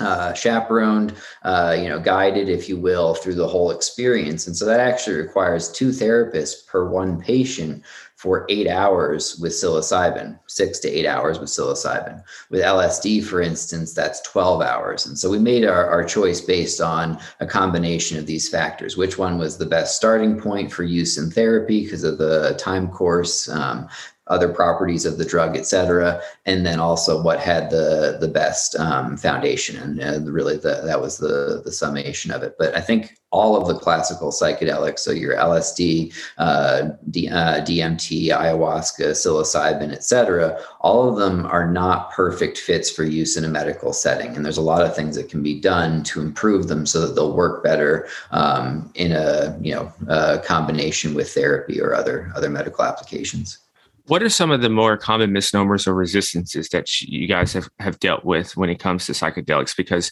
uh, 0.00 0.34
chaperoned, 0.34 1.14
uh, 1.44 1.74
you 1.78 1.88
know, 1.88 1.98
guided, 1.98 2.50
if 2.50 2.68
you 2.68 2.76
will, 2.76 3.14
through 3.14 3.34
the 3.34 3.48
whole 3.48 3.70
experience. 3.70 4.46
And 4.46 4.54
so 4.54 4.66
that 4.66 4.80
actually 4.80 5.16
requires 5.16 5.72
two 5.72 5.88
therapists 5.88 6.66
per 6.66 6.90
one 6.90 7.18
patient 7.22 7.82
for 8.16 8.44
eight 8.50 8.68
hours 8.68 9.38
with 9.38 9.52
psilocybin, 9.52 10.38
six 10.46 10.78
to 10.78 10.90
eight 10.90 11.06
hours 11.06 11.40
with 11.40 11.48
psilocybin. 11.48 12.22
With 12.50 12.60
LSD, 12.60 13.24
for 13.24 13.40
instance, 13.40 13.94
that's 13.94 14.20
12 14.20 14.60
hours. 14.60 15.06
And 15.06 15.18
so 15.18 15.30
we 15.30 15.38
made 15.38 15.64
our, 15.64 15.86
our 15.88 16.04
choice 16.04 16.42
based 16.42 16.82
on 16.82 17.18
a 17.40 17.46
combination 17.46 18.18
of 18.18 18.26
these 18.26 18.46
factors. 18.46 18.98
Which 18.98 19.16
one 19.16 19.38
was 19.38 19.56
the 19.56 19.66
best 19.66 19.96
starting 19.96 20.38
point 20.38 20.70
for 20.70 20.84
use 20.84 21.16
in 21.16 21.30
therapy 21.30 21.82
because 21.82 22.04
of 22.04 22.18
the 22.18 22.56
time 22.58 22.88
course, 22.88 23.48
um, 23.48 23.88
other 24.32 24.48
properties 24.48 25.04
of 25.04 25.18
the 25.18 25.24
drug, 25.24 25.56
et 25.56 25.66
cetera, 25.66 26.20
and 26.46 26.64
then 26.66 26.80
also 26.80 27.22
what 27.22 27.38
had 27.38 27.70
the 27.70 28.16
the 28.20 28.28
best 28.28 28.74
um, 28.76 29.16
foundation. 29.16 29.76
And 29.76 30.28
uh, 30.28 30.30
really, 30.30 30.56
the, 30.56 30.80
that 30.84 31.00
was 31.00 31.18
the 31.18 31.62
the 31.64 31.72
summation 31.72 32.30
of 32.30 32.42
it. 32.42 32.56
But 32.58 32.74
I 32.76 32.80
think 32.80 33.18
all 33.32 33.56
of 33.56 33.66
the 33.66 33.78
classical 33.78 34.30
psychedelics, 34.30 35.00
so 35.00 35.10
your 35.10 35.36
LSD, 35.36 36.14
uh, 36.36 36.90
D, 37.10 37.28
uh, 37.28 37.62
DMT, 37.62 38.28
ayahuasca, 38.28 39.12
psilocybin, 39.12 39.92
et 39.92 40.04
cetera, 40.04 40.60
all 40.80 41.08
of 41.08 41.16
them 41.16 41.46
are 41.46 41.70
not 41.70 42.12
perfect 42.12 42.58
fits 42.58 42.90
for 42.90 43.04
use 43.04 43.36
in 43.36 43.44
a 43.44 43.48
medical 43.48 43.92
setting. 43.92 44.36
And 44.36 44.44
there's 44.44 44.58
a 44.58 44.62
lot 44.62 44.82
of 44.82 44.94
things 44.94 45.16
that 45.16 45.30
can 45.30 45.42
be 45.42 45.58
done 45.58 46.02
to 46.04 46.20
improve 46.20 46.68
them 46.68 46.84
so 46.84 47.00
that 47.00 47.14
they'll 47.14 47.34
work 47.34 47.64
better 47.64 48.06
um, 48.30 48.90
in 48.94 49.12
a 49.12 49.58
you 49.60 49.74
know 49.74 49.92
a 50.08 50.38
combination 50.38 51.14
with 51.14 51.32
therapy 51.32 51.80
or 51.80 51.94
other 51.94 52.30
other 52.36 52.50
medical 52.50 52.84
applications. 52.84 53.61
What 54.06 54.22
are 54.22 54.28
some 54.28 54.50
of 54.50 54.62
the 54.62 54.68
more 54.68 54.96
common 54.96 55.32
misnomers 55.32 55.86
or 55.86 55.94
resistances 55.94 56.68
that 56.70 57.00
you 57.00 57.28
guys 57.28 57.52
have, 57.52 57.68
have 57.78 58.00
dealt 58.00 58.24
with 58.24 58.56
when 58.56 58.70
it 58.70 58.78
comes 58.78 59.06
to 59.06 59.12
psychedelics? 59.12 59.76
Because 59.76 60.10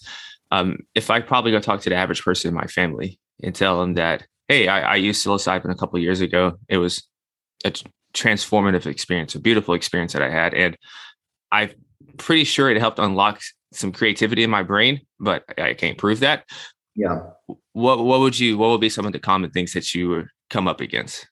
um, 0.50 0.78
if 0.94 1.10
I 1.10 1.20
probably 1.20 1.50
go 1.52 1.60
talk 1.60 1.80
to 1.82 1.90
the 1.90 1.96
average 1.96 2.22
person 2.22 2.48
in 2.48 2.54
my 2.54 2.66
family 2.66 3.18
and 3.42 3.54
tell 3.54 3.80
them 3.80 3.94
that, 3.94 4.26
hey, 4.48 4.68
I, 4.68 4.92
I 4.92 4.96
used 4.96 5.24
psilocybin 5.24 5.70
a 5.70 5.74
couple 5.74 5.98
years 5.98 6.20
ago, 6.20 6.58
it 6.68 6.78
was 6.78 7.02
a 7.64 7.72
transformative 8.14 8.86
experience, 8.86 9.34
a 9.34 9.40
beautiful 9.40 9.74
experience 9.74 10.12
that 10.12 10.22
I 10.22 10.30
had, 10.30 10.54
and 10.54 10.76
I'm 11.52 11.70
pretty 12.16 12.44
sure 12.44 12.70
it 12.70 12.78
helped 12.78 12.98
unlock 12.98 13.40
some 13.72 13.92
creativity 13.92 14.42
in 14.42 14.50
my 14.50 14.62
brain, 14.62 15.00
but 15.18 15.44
I 15.58 15.74
can't 15.74 15.98
prove 15.98 16.20
that. 16.20 16.44
Yeah. 16.96 17.20
What 17.72 18.04
What 18.04 18.20
would 18.20 18.38
you 18.38 18.58
What 18.58 18.70
would 18.70 18.80
be 18.80 18.88
some 18.88 19.06
of 19.06 19.12
the 19.12 19.18
common 19.18 19.50
things 19.50 19.72
that 19.72 19.94
you 19.94 20.08
would 20.10 20.28
come 20.48 20.66
up 20.66 20.80
against? 20.80 21.28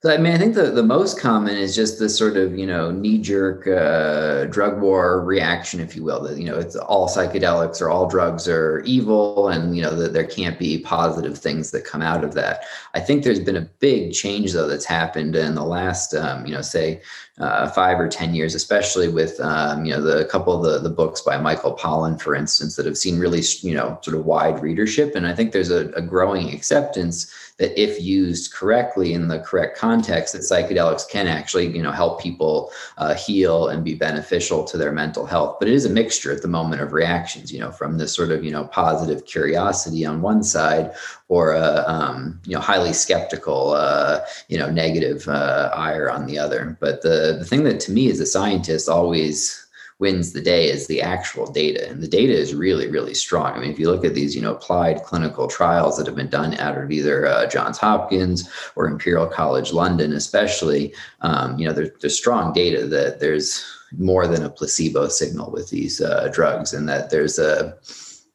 So, 0.00 0.14
I 0.14 0.16
mean, 0.16 0.32
I 0.32 0.38
think 0.38 0.54
the, 0.54 0.70
the 0.70 0.84
most 0.84 1.18
common 1.18 1.56
is 1.56 1.74
just 1.74 1.98
this 1.98 2.16
sort 2.16 2.36
of, 2.36 2.56
you 2.56 2.66
know, 2.66 2.92
knee 2.92 3.18
jerk 3.18 3.66
uh, 3.66 4.44
drug 4.44 4.80
war 4.80 5.24
reaction, 5.24 5.80
if 5.80 5.96
you 5.96 6.04
will, 6.04 6.20
that, 6.22 6.38
you 6.38 6.44
know, 6.44 6.56
it's 6.56 6.76
all 6.76 7.08
psychedelics 7.08 7.80
or 7.80 7.90
all 7.90 8.06
drugs 8.06 8.46
are 8.46 8.78
evil 8.86 9.48
and, 9.48 9.74
you 9.74 9.82
know, 9.82 9.96
that 9.96 10.12
there 10.12 10.24
can't 10.24 10.56
be 10.56 10.78
positive 10.78 11.36
things 11.36 11.72
that 11.72 11.84
come 11.84 12.00
out 12.00 12.22
of 12.22 12.34
that. 12.34 12.62
I 12.94 13.00
think 13.00 13.24
there's 13.24 13.40
been 13.40 13.56
a 13.56 13.68
big 13.80 14.12
change, 14.12 14.52
though, 14.52 14.68
that's 14.68 14.84
happened 14.84 15.34
in 15.34 15.56
the 15.56 15.64
last, 15.64 16.14
um, 16.14 16.46
you 16.46 16.52
know, 16.52 16.62
say 16.62 17.02
uh, 17.40 17.68
five 17.70 18.00
or 18.00 18.08
10 18.08 18.34
years, 18.34 18.54
especially 18.54 19.08
with, 19.08 19.38
um, 19.40 19.84
you 19.84 19.92
know, 19.92 20.02
the 20.02 20.24
couple 20.26 20.54
of 20.54 20.62
the, 20.62 20.78
the 20.80 20.94
books 20.94 21.20
by 21.20 21.36
Michael 21.36 21.76
Pollan, 21.76 22.20
for 22.20 22.34
instance, 22.34 22.76
that 22.76 22.86
have 22.86 22.98
seen 22.98 23.18
really, 23.18 23.42
you 23.60 23.74
know, 23.74 23.98
sort 24.02 24.16
of 24.16 24.24
wide 24.24 24.60
readership. 24.62 25.14
And 25.14 25.26
I 25.26 25.34
think 25.34 25.52
there's 25.52 25.70
a, 25.70 25.88
a 25.90 26.02
growing 26.02 26.52
acceptance 26.52 27.32
that 27.58 27.80
if 27.80 28.00
used 28.00 28.52
correctly 28.52 29.12
in 29.12 29.28
the 29.28 29.40
correct 29.40 29.76
context, 29.76 30.32
that 30.32 30.42
psychedelics 30.42 31.08
can 31.08 31.26
actually, 31.26 31.66
you 31.76 31.82
know, 31.82 31.90
help 31.90 32.20
people 32.20 32.70
uh, 32.98 33.14
heal 33.14 33.68
and 33.68 33.84
be 33.84 33.94
beneficial 33.94 34.64
to 34.64 34.76
their 34.76 34.92
mental 34.92 35.26
health. 35.26 35.56
But 35.58 35.68
it 35.68 35.74
is 35.74 35.84
a 35.84 35.90
mixture 35.90 36.32
at 36.32 36.42
the 36.42 36.48
moment 36.48 36.82
of 36.82 36.92
reactions, 36.92 37.52
you 37.52 37.58
know, 37.58 37.70
from 37.70 37.98
this 37.98 38.14
sort 38.14 38.30
of, 38.30 38.44
you 38.44 38.52
know, 38.52 38.64
positive 38.64 39.26
curiosity 39.26 40.06
on 40.06 40.22
one 40.22 40.42
side 40.42 40.92
or 41.28 41.52
a, 41.52 41.84
um, 41.86 42.40
you 42.44 42.54
know, 42.54 42.60
highly 42.60 42.92
skeptical, 42.92 43.72
uh, 43.72 44.20
you 44.48 44.58
know, 44.58 44.70
negative 44.70 45.28
uh, 45.28 45.70
ire 45.74 46.10
on 46.10 46.26
the 46.26 46.38
other. 46.38 46.76
But 46.80 47.02
the, 47.02 47.36
the 47.38 47.44
thing 47.44 47.64
that 47.64 47.80
to 47.80 47.92
me 47.92 48.10
as 48.10 48.20
a 48.20 48.26
scientist 48.26 48.88
always 48.88 49.64
wins 49.98 50.32
the 50.32 50.40
day 50.40 50.70
is 50.70 50.86
the 50.86 51.02
actual 51.02 51.50
data. 51.50 51.88
And 51.90 52.02
the 52.02 52.08
data 52.08 52.32
is 52.32 52.54
really, 52.54 52.88
really 52.88 53.14
strong. 53.14 53.52
I 53.52 53.58
mean, 53.58 53.70
if 53.70 53.80
you 53.80 53.90
look 53.90 54.04
at 54.04 54.14
these, 54.14 54.34
you 54.34 54.40
know, 54.40 54.54
applied 54.54 55.02
clinical 55.02 55.48
trials 55.48 55.96
that 55.96 56.06
have 56.06 56.14
been 56.14 56.30
done 56.30 56.54
out 56.54 56.78
of 56.78 56.90
either 56.90 57.26
uh, 57.26 57.46
Johns 57.48 57.78
Hopkins 57.78 58.48
or 58.76 58.86
Imperial 58.86 59.26
College 59.26 59.72
London, 59.72 60.12
especially, 60.12 60.94
um, 61.22 61.58
you 61.58 61.66
know, 61.66 61.72
there's, 61.72 61.90
there's 62.00 62.16
strong 62.16 62.52
data 62.52 62.86
that 62.86 63.18
there's 63.18 63.64
more 63.96 64.26
than 64.28 64.44
a 64.44 64.50
placebo 64.50 65.08
signal 65.08 65.50
with 65.50 65.70
these 65.70 66.00
uh, 66.00 66.28
drugs 66.32 66.72
and 66.72 66.88
that 66.88 67.10
there's 67.10 67.38
a 67.38 67.76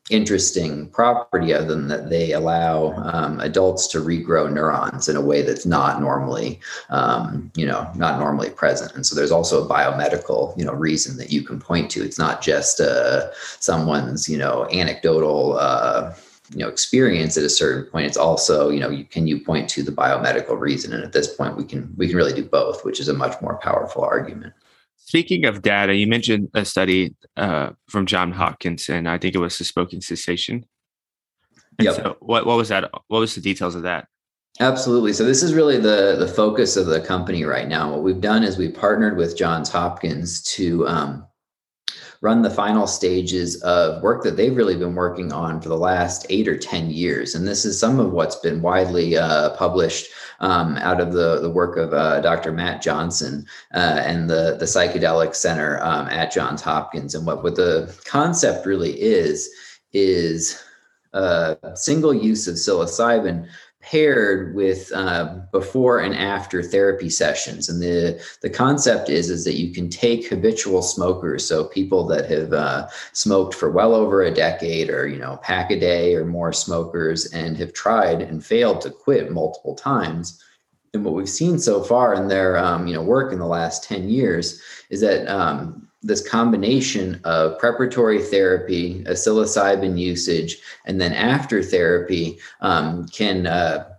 interesting 0.10 0.90
property 0.90 1.54
of 1.54 1.68
them 1.68 1.88
that 1.88 2.10
they 2.10 2.34
allow 2.34 2.94
um, 3.14 3.40
adults 3.40 3.88
to 3.88 4.00
regrow 4.00 4.52
neurons 4.52 5.08
in 5.08 5.16
a 5.16 5.22
way 5.22 5.42
that's 5.42 5.66
not 5.66 6.02
normally 6.02 6.60
um, 6.90 7.50
you 7.56 7.66
know 7.66 7.90
not 7.96 8.20
normally 8.20 8.50
present. 8.50 8.94
And 8.96 9.06
so 9.06 9.16
there's 9.16 9.32
also 9.32 9.64
a 9.64 9.70
biomedical 9.70 10.58
you 10.58 10.66
know 10.66 10.74
reason 10.74 11.18
that 11.18 11.32
you 11.32 11.42
can 11.42 11.60
point 11.60 11.90
to. 11.92 12.04
It's 12.04 12.20
not 12.20 12.42
just 12.42 12.82
uh, 12.82 13.32
someone's 13.60 14.28
you 14.28 14.38
know 14.38 14.68
anecdotal 14.74 15.58
uh, 15.58 16.14
you 16.52 16.60
know 16.60 16.68
experience 16.68 17.38
at 17.38 17.46
a 17.46 17.50
certain 17.50 17.90
point. 17.90 18.06
It's 18.06 18.18
also 18.18 18.70
you 18.70 18.82
know 18.82 18.90
you, 18.90 19.06
can 19.06 19.26
you 19.26 19.40
point 19.40 19.70
to 19.70 19.84
the 19.84 19.92
biomedical 19.92 20.60
reason? 20.60 20.92
And 20.92 21.04
at 21.04 21.14
this 21.14 21.34
point 21.34 21.56
we 21.56 21.64
can 21.64 21.94
we 21.96 22.08
can 22.08 22.18
really 22.18 22.34
do 22.34 22.44
both 22.44 22.84
which 22.84 23.00
is 23.00 23.08
a 23.08 23.14
much 23.14 23.42
more 23.42 23.58
powerful 23.60 24.04
argument 24.04 24.54
Speaking 25.06 25.46
of 25.46 25.62
data, 25.62 25.94
you 25.94 26.08
mentioned 26.08 26.50
a 26.54 26.66
study 26.66 27.14
uh, 27.38 27.72
from 27.90 28.06
John 28.06 28.32
Hopkins, 28.32 28.90
and 28.90 29.08
I 29.08 29.18
think 29.18 29.36
it 29.36 29.40
was 29.40 29.58
the 29.58 29.64
smoking 29.64 30.02
cessation. 30.02 30.66
Yeah. 31.80 31.94
So 31.94 32.18
what 32.20 32.46
what 32.46 32.58
was 32.58 32.70
that? 32.70 32.90
What 33.08 33.20
was 33.20 33.36
the 33.36 33.42
details 33.42 33.76
of 33.76 33.84
that? 33.84 34.08
Absolutely. 34.60 35.14
So 35.14 35.26
this 35.26 35.44
is 35.44 35.54
really 35.54 35.78
the 35.78 36.16
the 36.18 36.28
focus 36.28 36.78
of 36.78 36.86
the 36.86 37.02
company 37.02 37.44
right 37.44 37.68
now. 37.68 37.92
What 37.92 38.04
we've 38.04 38.22
done 38.22 38.44
is 38.44 38.58
we 38.58 38.70
partnered 38.70 39.18
with 39.18 39.38
Johns 39.38 39.70
Hopkins 39.70 40.42
to 40.44 40.88
um, 40.88 41.28
run 42.24 42.42
the 42.42 42.50
final 42.50 42.88
stages 42.88 43.62
of 43.64 44.02
work 44.02 44.24
that 44.24 44.38
they've 44.38 44.56
really 44.56 44.78
been 44.78 44.96
working 44.96 45.34
on 45.34 45.60
for 45.60 45.68
the 45.68 45.78
last 45.78 46.26
eight 46.30 46.48
or 46.48 46.58
10 46.58 46.90
years. 46.90 47.36
And 47.36 47.46
this 47.46 47.66
is 47.66 47.78
some 47.78 48.00
of 48.00 48.14
what's 48.14 48.38
been 48.38 48.62
widely 48.62 49.18
uh, 49.18 49.50
published 49.58 50.08
um, 50.40 50.78
out 50.78 51.02
of 51.02 51.12
the, 51.12 51.42
the 51.42 51.50
work 51.50 51.76
of 51.76 51.94
uh, 51.94 52.22
Dr. 52.22 52.54
Matt 52.54 52.82
Johnson 52.82 53.46
uh, 53.74 54.00
and 54.06 54.30
the, 54.30 54.56
the 54.58 54.64
Psychedelic 54.64 55.36
Center 55.36 55.84
um, 55.84 56.08
at 56.08 56.32
Johns 56.32 56.62
Hopkins. 56.62 57.14
And 57.14 57.26
what, 57.26 57.44
what 57.44 57.58
the 57.58 57.94
concept 58.06 58.66
really 58.66 58.94
is, 59.02 59.50
is 59.92 60.64
uh, 61.12 61.56
single 61.76 62.14
use 62.14 62.48
of 62.48 62.56
psilocybin 62.56 63.50
paired 63.84 64.56
with 64.56 64.92
uh, 64.94 65.36
before 65.52 66.00
and 66.00 66.16
after 66.16 66.64
therapy 66.64 67.10
sessions. 67.10 67.68
And 67.68 67.82
the 67.82 68.24
the 68.42 68.50
concept 68.50 69.10
is 69.10 69.30
is 69.30 69.44
that 69.44 69.60
you 69.60 69.74
can 69.74 69.90
take 69.90 70.28
habitual 70.28 70.82
smokers 70.82 71.46
so 71.46 71.66
people 71.66 72.08
that 72.08 72.30
have 72.30 72.54
uh, 72.54 72.88
smoked 73.12 73.54
for 73.54 73.70
well 73.70 73.94
over 73.94 74.24
a 74.24 74.34
decade 74.34 74.90
or 74.90 75.08
you 75.08 75.20
know 75.20 75.38
pack 75.44 75.70
a 75.70 75.80
day 75.80 76.16
or 76.16 76.26
more 76.26 76.54
smokers 76.54 77.26
and 77.34 77.58
have 77.58 77.74
tried 77.74 78.22
and 78.22 78.46
failed 78.46 78.82
to 78.82 78.90
quit 78.90 79.32
multiple 79.32 79.76
times. 79.76 80.42
And 80.94 81.04
what 81.04 81.16
we've 81.16 81.30
seen 81.30 81.60
so 81.60 81.84
far 81.84 82.14
in 82.14 82.30
their 82.30 82.58
um, 82.58 82.88
you 82.88 82.94
know 82.96 83.04
work 83.04 83.34
in 83.34 83.40
the 83.40 83.46
last 83.46 83.84
10 83.84 84.10
years 84.10 84.62
is 84.90 85.02
that 85.02 85.28
um, 85.28 85.83
this 86.04 86.28
combination 86.28 87.20
of 87.24 87.58
preparatory 87.60 88.22
therapy, 88.22 89.04
psilocybin 89.06 89.98
usage, 89.98 90.58
and 90.86 91.00
then 91.00 91.14
after 91.14 91.64
therapy 91.64 92.38
um, 92.62 93.08
can 93.08 93.48
uh, 93.48 93.93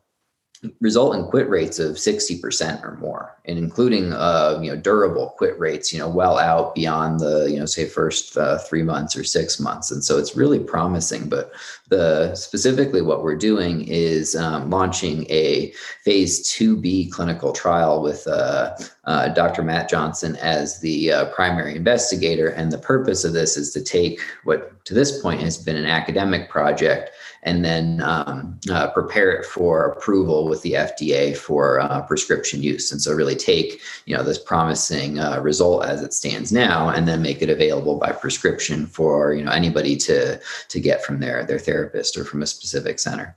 result 0.80 1.14
in 1.14 1.24
quit 1.26 1.48
rates 1.48 1.78
of 1.78 1.96
60% 1.96 2.82
or 2.82 2.96
more 2.96 3.34
and 3.46 3.58
including 3.58 4.12
uh, 4.12 4.58
you 4.62 4.70
know 4.70 4.76
durable 4.76 5.34
quit 5.36 5.58
rates 5.58 5.92
you 5.92 5.98
know 5.98 6.08
well 6.08 6.38
out 6.38 6.74
beyond 6.74 7.20
the 7.20 7.46
you 7.50 7.58
know 7.58 7.66
say 7.66 7.86
first 7.86 8.36
uh, 8.36 8.58
three 8.58 8.82
months 8.82 9.16
or 9.16 9.24
six 9.24 9.60
months. 9.60 9.90
And 9.90 10.02
so 10.02 10.18
it's 10.18 10.36
really 10.36 10.58
promising. 10.58 11.28
But 11.28 11.52
the 11.88 12.34
specifically 12.34 13.02
what 13.02 13.22
we're 13.22 13.36
doing 13.36 13.86
is 13.86 14.34
um, 14.34 14.70
launching 14.70 15.26
a 15.30 15.72
phase 16.02 16.48
2b 16.50 17.12
clinical 17.12 17.52
trial 17.52 18.02
with 18.02 18.26
uh, 18.26 18.74
uh 19.04 19.28
dr 19.28 19.62
matt 19.62 19.88
johnson 19.88 20.36
as 20.36 20.80
the 20.80 21.12
uh, 21.12 21.24
primary 21.26 21.76
investigator. 21.76 22.48
And 22.48 22.72
the 22.72 22.78
purpose 22.78 23.24
of 23.24 23.34
this 23.34 23.56
is 23.56 23.72
to 23.72 23.82
take 23.82 24.20
what 24.44 24.84
to 24.86 24.94
this 24.94 25.20
point 25.20 25.40
has 25.42 25.58
been 25.58 25.76
an 25.76 25.86
academic 25.86 26.48
project 26.48 27.10
and 27.44 27.62
then 27.64 28.00
um, 28.02 28.58
uh, 28.70 28.90
prepare 28.90 29.30
it 29.30 29.44
for 29.44 29.92
approval 29.92 30.48
with 30.48 30.62
the 30.62 30.72
FDA 30.72 31.36
for 31.36 31.78
uh, 31.78 32.00
prescription 32.02 32.62
use. 32.62 32.90
And 32.90 33.00
so 33.00 33.12
really 33.12 33.36
take 33.36 33.80
you 34.06 34.16
know 34.16 34.22
this 34.22 34.38
promising 34.38 35.18
uh, 35.18 35.40
result 35.40 35.84
as 35.84 36.02
it 36.02 36.14
stands 36.14 36.50
now, 36.52 36.88
and 36.88 37.06
then 37.06 37.22
make 37.22 37.42
it 37.42 37.50
available 37.50 37.98
by 37.98 38.12
prescription 38.12 38.86
for 38.86 39.34
you 39.34 39.44
know 39.44 39.52
anybody 39.52 39.96
to 39.96 40.40
to 40.68 40.80
get 40.80 41.04
from 41.04 41.20
their 41.20 41.44
their 41.44 41.58
therapist 41.58 42.16
or 42.16 42.24
from 42.24 42.42
a 42.42 42.46
specific 42.46 42.98
center. 42.98 43.36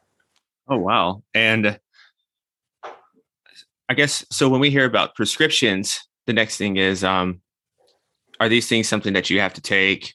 Oh 0.68 0.78
wow! 0.78 1.22
And 1.34 1.80
I 3.90 3.94
guess 3.94 4.26
so. 4.32 4.50
When 4.50 4.62
we 4.62 4.70
hear 4.70 4.86
about 4.86 5.16
prescriptions, 5.16 6.02
the 6.28 6.34
next 6.34 6.58
thing 6.58 6.78
is, 6.78 7.04
um, 7.04 7.42
are 8.40 8.50
these 8.50 8.68
things 8.68 8.88
something 8.88 9.14
that 9.14 9.30
you 9.30 9.42
have 9.42 9.54
to 9.56 9.62
take 9.62 10.14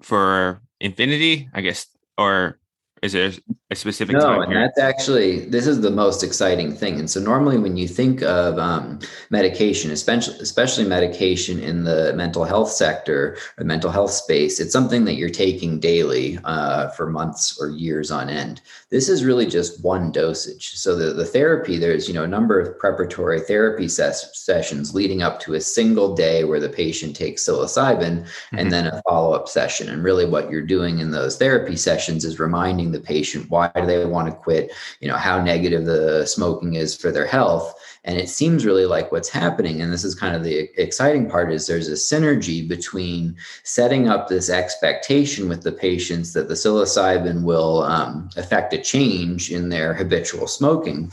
for 0.00 0.62
infinity? 0.80 1.50
I 1.52 1.60
guess, 1.60 1.86
or 2.16 2.57
Is 3.02 3.12
there 3.12 3.32
a 3.70 3.76
specific 3.76 4.16
no, 4.16 4.40
and 4.40 4.56
that's 4.56 4.78
actually 4.78 5.40
this 5.46 5.66
is 5.66 5.80
the 5.80 5.90
most 5.90 6.22
exciting 6.22 6.74
thing. 6.74 6.98
And 6.98 7.08
so 7.10 7.20
normally 7.20 7.58
when 7.58 7.76
you 7.76 7.86
think 7.86 8.22
of 8.22 8.58
um, 8.58 8.98
medication, 9.30 9.90
especially 9.90 10.38
especially 10.40 10.84
medication 10.86 11.60
in 11.60 11.84
the 11.84 12.12
mental 12.14 12.44
health 12.44 12.70
sector 12.70 13.36
or 13.58 13.64
mental 13.64 13.90
health 13.90 14.10
space, 14.10 14.58
it's 14.58 14.72
something 14.72 15.04
that 15.04 15.14
you're 15.14 15.28
taking 15.28 15.78
daily 15.80 16.38
uh, 16.44 16.88
for 16.90 17.08
months 17.10 17.60
or 17.60 17.68
years 17.70 18.10
on 18.10 18.28
end. 18.28 18.62
This 18.90 19.08
is 19.08 19.24
really 19.24 19.46
just 19.46 19.84
one 19.84 20.10
dosage. 20.10 20.74
So 20.74 20.96
the, 20.96 21.12
the 21.12 21.26
therapy, 21.26 21.76
there's 21.76 22.08
you 22.08 22.14
know 22.14 22.24
a 22.24 22.28
number 22.28 22.58
of 22.58 22.78
preparatory 22.78 23.40
therapy 23.40 23.88
ses- 23.88 24.30
sessions 24.32 24.94
leading 24.94 25.22
up 25.22 25.40
to 25.40 25.54
a 25.54 25.60
single 25.60 26.14
day 26.14 26.44
where 26.44 26.60
the 26.60 26.68
patient 26.68 27.14
takes 27.14 27.44
psilocybin 27.44 27.98
Mhm. 28.08 28.26
and 28.52 28.72
then 28.72 28.86
a 28.86 29.02
follow-up 29.08 29.48
session. 29.48 29.88
And 29.88 30.02
really 30.02 30.24
what 30.24 30.50
you're 30.50 30.62
doing 30.62 31.00
in 31.00 31.10
those 31.10 31.36
therapy 31.36 31.76
sessions 31.76 32.24
is 32.24 32.38
reminding 32.40 32.87
the 32.92 33.00
patient 33.00 33.50
why 33.50 33.70
do 33.74 33.86
they 33.86 34.04
want 34.04 34.28
to 34.28 34.34
quit, 34.34 34.72
you 35.00 35.08
know, 35.08 35.16
how 35.16 35.42
negative 35.42 35.84
the 35.84 36.26
smoking 36.26 36.74
is 36.74 36.96
for 36.96 37.10
their 37.10 37.26
health. 37.26 37.74
And 38.04 38.18
it 38.18 38.28
seems 38.28 38.64
really 38.64 38.86
like 38.86 39.12
what's 39.12 39.28
happening, 39.28 39.80
and 39.82 39.92
this 39.92 40.04
is 40.04 40.14
kind 40.14 40.34
of 40.34 40.42
the 40.42 40.70
exciting 40.80 41.28
part, 41.28 41.52
is 41.52 41.66
there's 41.66 41.88
a 41.88 41.92
synergy 41.92 42.66
between 42.66 43.36
setting 43.64 44.08
up 44.08 44.28
this 44.28 44.48
expectation 44.48 45.48
with 45.48 45.62
the 45.62 45.72
patients 45.72 46.32
that 46.32 46.48
the 46.48 46.54
psilocybin 46.54 47.42
will 47.42 47.82
um, 47.82 48.30
affect 48.36 48.72
a 48.72 48.78
change 48.78 49.50
in 49.50 49.68
their 49.68 49.94
habitual 49.94 50.46
smoking 50.46 51.10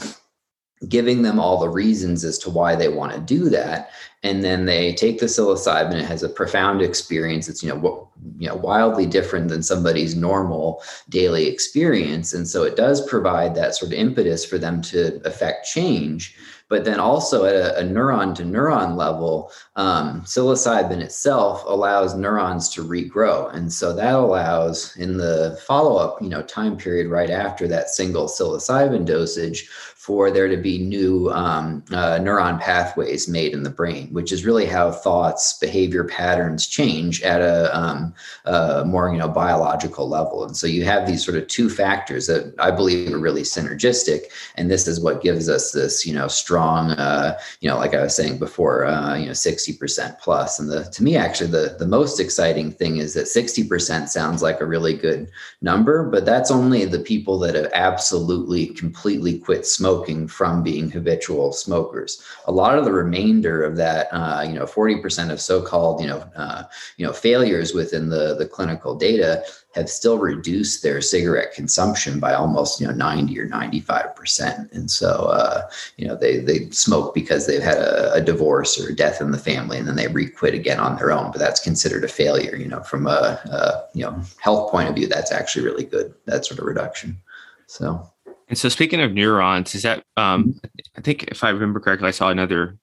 giving 0.88 1.22
them 1.22 1.40
all 1.40 1.60
the 1.60 1.70
reasons 1.70 2.24
as 2.24 2.38
to 2.40 2.50
why 2.50 2.76
they 2.76 2.90
want 2.90 3.14
to 3.14 3.20
do 3.20 3.50
that. 3.50 3.92
And 4.24 4.44
then 4.44 4.66
they 4.66 4.94
take 4.94 5.20
the 5.20 5.28
psilocybin 5.28 5.94
it 5.94 6.06
has 6.06 6.24
a 6.24 6.30
profound 6.30 6.82
experience 6.82 7.48
it's 7.48 7.62
you 7.62 7.70
know 7.70 8.10
you 8.40 8.48
know 8.48 8.56
wildly 8.56 9.06
different 9.06 9.50
than 9.50 9.62
somebody's 9.62 10.16
normal 10.16 10.82
daily 11.10 11.48
experience. 11.48 12.34
And 12.34 12.48
so 12.48 12.64
it 12.64 12.76
does 12.76 13.06
provide 13.08 13.56
that 13.56 13.76
sort 13.76 13.92
of 13.92 13.98
impetus 13.98 14.44
for 14.44 14.58
them 14.58 14.82
to 14.84 15.22
affect 15.26 15.68
change. 15.68 16.36
But 16.68 16.84
then 16.84 17.00
also 17.00 17.46
at 17.46 17.56
a, 17.56 17.80
a 17.80 17.84
neuron 17.84 18.34
to 18.36 18.44
neuron 18.44 18.96
level 18.96 19.52
um, 19.76 20.22
psilocybin 20.22 21.02
itself 21.02 21.64
allows 21.68 22.16
neurons 22.16 22.70
to 22.70 22.84
regrow. 22.84 23.54
And 23.54 23.72
so 23.72 23.94
that 23.94 24.16
allows 24.16 24.98
in 24.98 25.18
the 25.18 25.62
follow-up 25.68 26.20
you 26.22 26.30
know 26.30 26.42
time 26.42 26.78
period 26.78 27.08
right 27.08 27.30
after 27.30 27.68
that 27.68 27.90
single 27.90 28.26
psilocybin 28.26 29.06
dosage 29.06 29.70
for 30.06 30.30
there 30.30 30.48
to 30.48 30.56
be 30.56 30.78
new 30.78 31.32
um, 31.32 31.84
uh, 31.92 32.20
neuron 32.20 32.62
pathways 32.62 33.28
made 33.28 33.54
in 33.54 33.64
the 33.64 33.72
brain, 33.72 34.08
which 34.14 34.32
is 34.32 34.46
really 34.46 34.68
how 34.68 34.92
thoughts, 34.92 35.58
behavior 35.58 36.04
patterns 36.04 36.68
change 36.68 37.24
at 37.24 37.42
a, 37.42 37.76
um, 37.76 38.14
a 38.46 38.86
more 38.86 39.12
you 39.12 39.18
know 39.18 39.28
biological 39.28 40.08
level. 40.08 40.46
And 40.46 40.56
so 40.56 40.68
you 40.68 40.86
have 40.86 41.08
these 41.08 41.26
sort 41.26 41.38
of 41.38 41.48
two 41.48 41.72
factors 41.72 42.28
that 42.28 42.54
I 42.60 42.70
believe 42.70 43.12
are 43.12 43.18
really 43.18 43.42
synergistic, 43.42 44.26
and 44.58 44.70
this 44.70 44.88
is 44.88 45.00
what 45.00 45.24
gives 45.24 45.50
us 45.50 45.72
this 45.72 46.06
you 46.06 46.14
know 46.14 46.28
strong 46.28 46.92
uh, 46.92 47.40
you 47.62 47.68
know 47.68 47.78
like 47.78 47.96
I 47.96 48.04
was 48.04 48.16
saying 48.16 48.38
before 48.38 48.86
uh, 48.86 49.16
you 49.16 49.26
know 49.26 49.34
sixty 49.34 49.74
percent 49.74 50.20
plus. 50.20 50.60
And 50.60 50.70
the 50.70 50.84
to 50.84 51.04
me 51.04 51.18
actually 51.18 51.50
the 51.50 51.78
the 51.80 51.88
most 51.88 52.20
exciting 52.20 52.72
thing 52.72 52.98
is 52.98 53.16
that 53.16 53.28
sixty 53.28 53.68
percent 53.68 54.10
sounds 54.10 54.44
like 54.44 54.62
a 54.62 54.68
really 54.68 54.94
good 54.94 55.32
number, 55.64 56.08
but 56.12 56.26
that's 56.26 56.52
only 56.52 56.86
the 56.86 57.00
people 57.00 57.40
that 57.40 57.56
have 57.56 57.72
absolutely 57.74 58.68
completely 58.68 59.40
quit 59.40 59.66
smoking 59.66 59.95
from 60.28 60.64
being 60.64 60.90
habitual 60.90 61.52
smokers. 61.52 62.24
A 62.46 62.52
lot 62.52 62.78
of 62.78 62.86
the 62.86 62.92
remainder 62.92 63.64
of 63.64 63.76
that, 63.78 64.08
uh, 64.12 64.44
you 64.48 64.54
know, 64.54 64.66
40% 64.66 65.32
of 65.32 65.40
so-called, 65.40 66.02
you 66.02 66.08
know, 66.08 66.20
uh, 66.36 66.64
you 66.98 67.06
know, 67.06 67.14
failures 67.14 67.74
within 67.74 68.10
the, 68.10 68.36
the 68.36 68.48
clinical 68.48 68.96
data 68.96 69.44
have 69.76 69.90
still 69.90 70.18
reduced 70.18 70.82
their 70.84 71.02
cigarette 71.02 71.54
consumption 71.54 72.20
by 72.20 72.34
almost, 72.34 72.80
you 72.80 72.88
know, 72.88 72.94
90 72.94 73.40
or 73.40 73.48
95%. 73.48 74.72
And 74.72 74.90
so, 74.90 75.08
uh, 75.26 75.70
you 75.98 76.08
know, 76.08 76.16
they, 76.16 76.38
they 76.38 76.70
smoke 76.70 77.14
because 77.14 77.46
they've 77.46 77.62
had 77.62 77.78
a, 77.78 78.14
a 78.14 78.22
divorce 78.22 78.80
or 78.80 78.90
a 78.90 78.96
death 78.96 79.22
in 79.22 79.32
the 79.32 79.38
family 79.38 79.78
and 79.78 79.88
then 79.88 79.96
they 79.96 80.08
requit 80.08 80.54
again 80.54 80.80
on 80.80 80.96
their 80.96 81.12
own, 81.12 81.32
but 81.32 81.40
that's 81.40 81.60
considered 81.60 82.04
a 82.04 82.08
failure, 82.08 82.56
you 82.56 82.68
know, 82.68 82.82
from 82.84 83.06
a, 83.08 83.40
a 83.52 83.84
you 83.94 84.04
know, 84.04 84.20
health 84.40 84.72
point 84.72 84.90
of 84.90 84.96
view, 84.96 85.08
that's 85.08 85.32
actually 85.32 85.66
really 85.66 85.86
good, 85.86 86.14
that 86.26 86.46
sort 86.46 86.60
of 86.60 86.66
reduction. 86.66 87.22
So. 87.68 88.10
And 88.48 88.58
so, 88.58 88.70
speaking 88.70 89.02
of 89.02 89.14
neurons, 89.14 89.74
is 89.74 89.84
that 89.84 90.04
um, 90.18 90.60
I 90.98 91.02
think 91.02 91.24
if 91.24 91.44
I 91.44 91.50
remember 91.50 91.80
correctly, 91.80 92.08
I 92.08 92.12
saw 92.12 92.30
another 92.30 92.78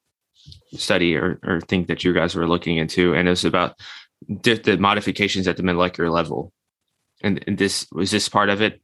study 0.77 1.17
or, 1.17 1.39
or 1.45 1.61
thing 1.61 1.85
that 1.85 2.03
you 2.03 2.13
guys 2.13 2.35
were 2.35 2.49
looking 2.49 2.79
into, 2.79 3.15
and 3.15 3.29
it 3.29 3.31
was 3.31 3.45
about 3.45 3.79
the 4.29 4.77
modifications 4.79 5.47
at 5.47 5.57
the 5.57 5.63
molecular 5.63 6.11
level. 6.11 6.53
And, 7.23 7.43
and 7.47 7.59
this 7.59 7.87
was 7.93 8.11
this 8.11 8.29
part 8.29 8.49
of 8.49 8.61
it. 8.61 8.81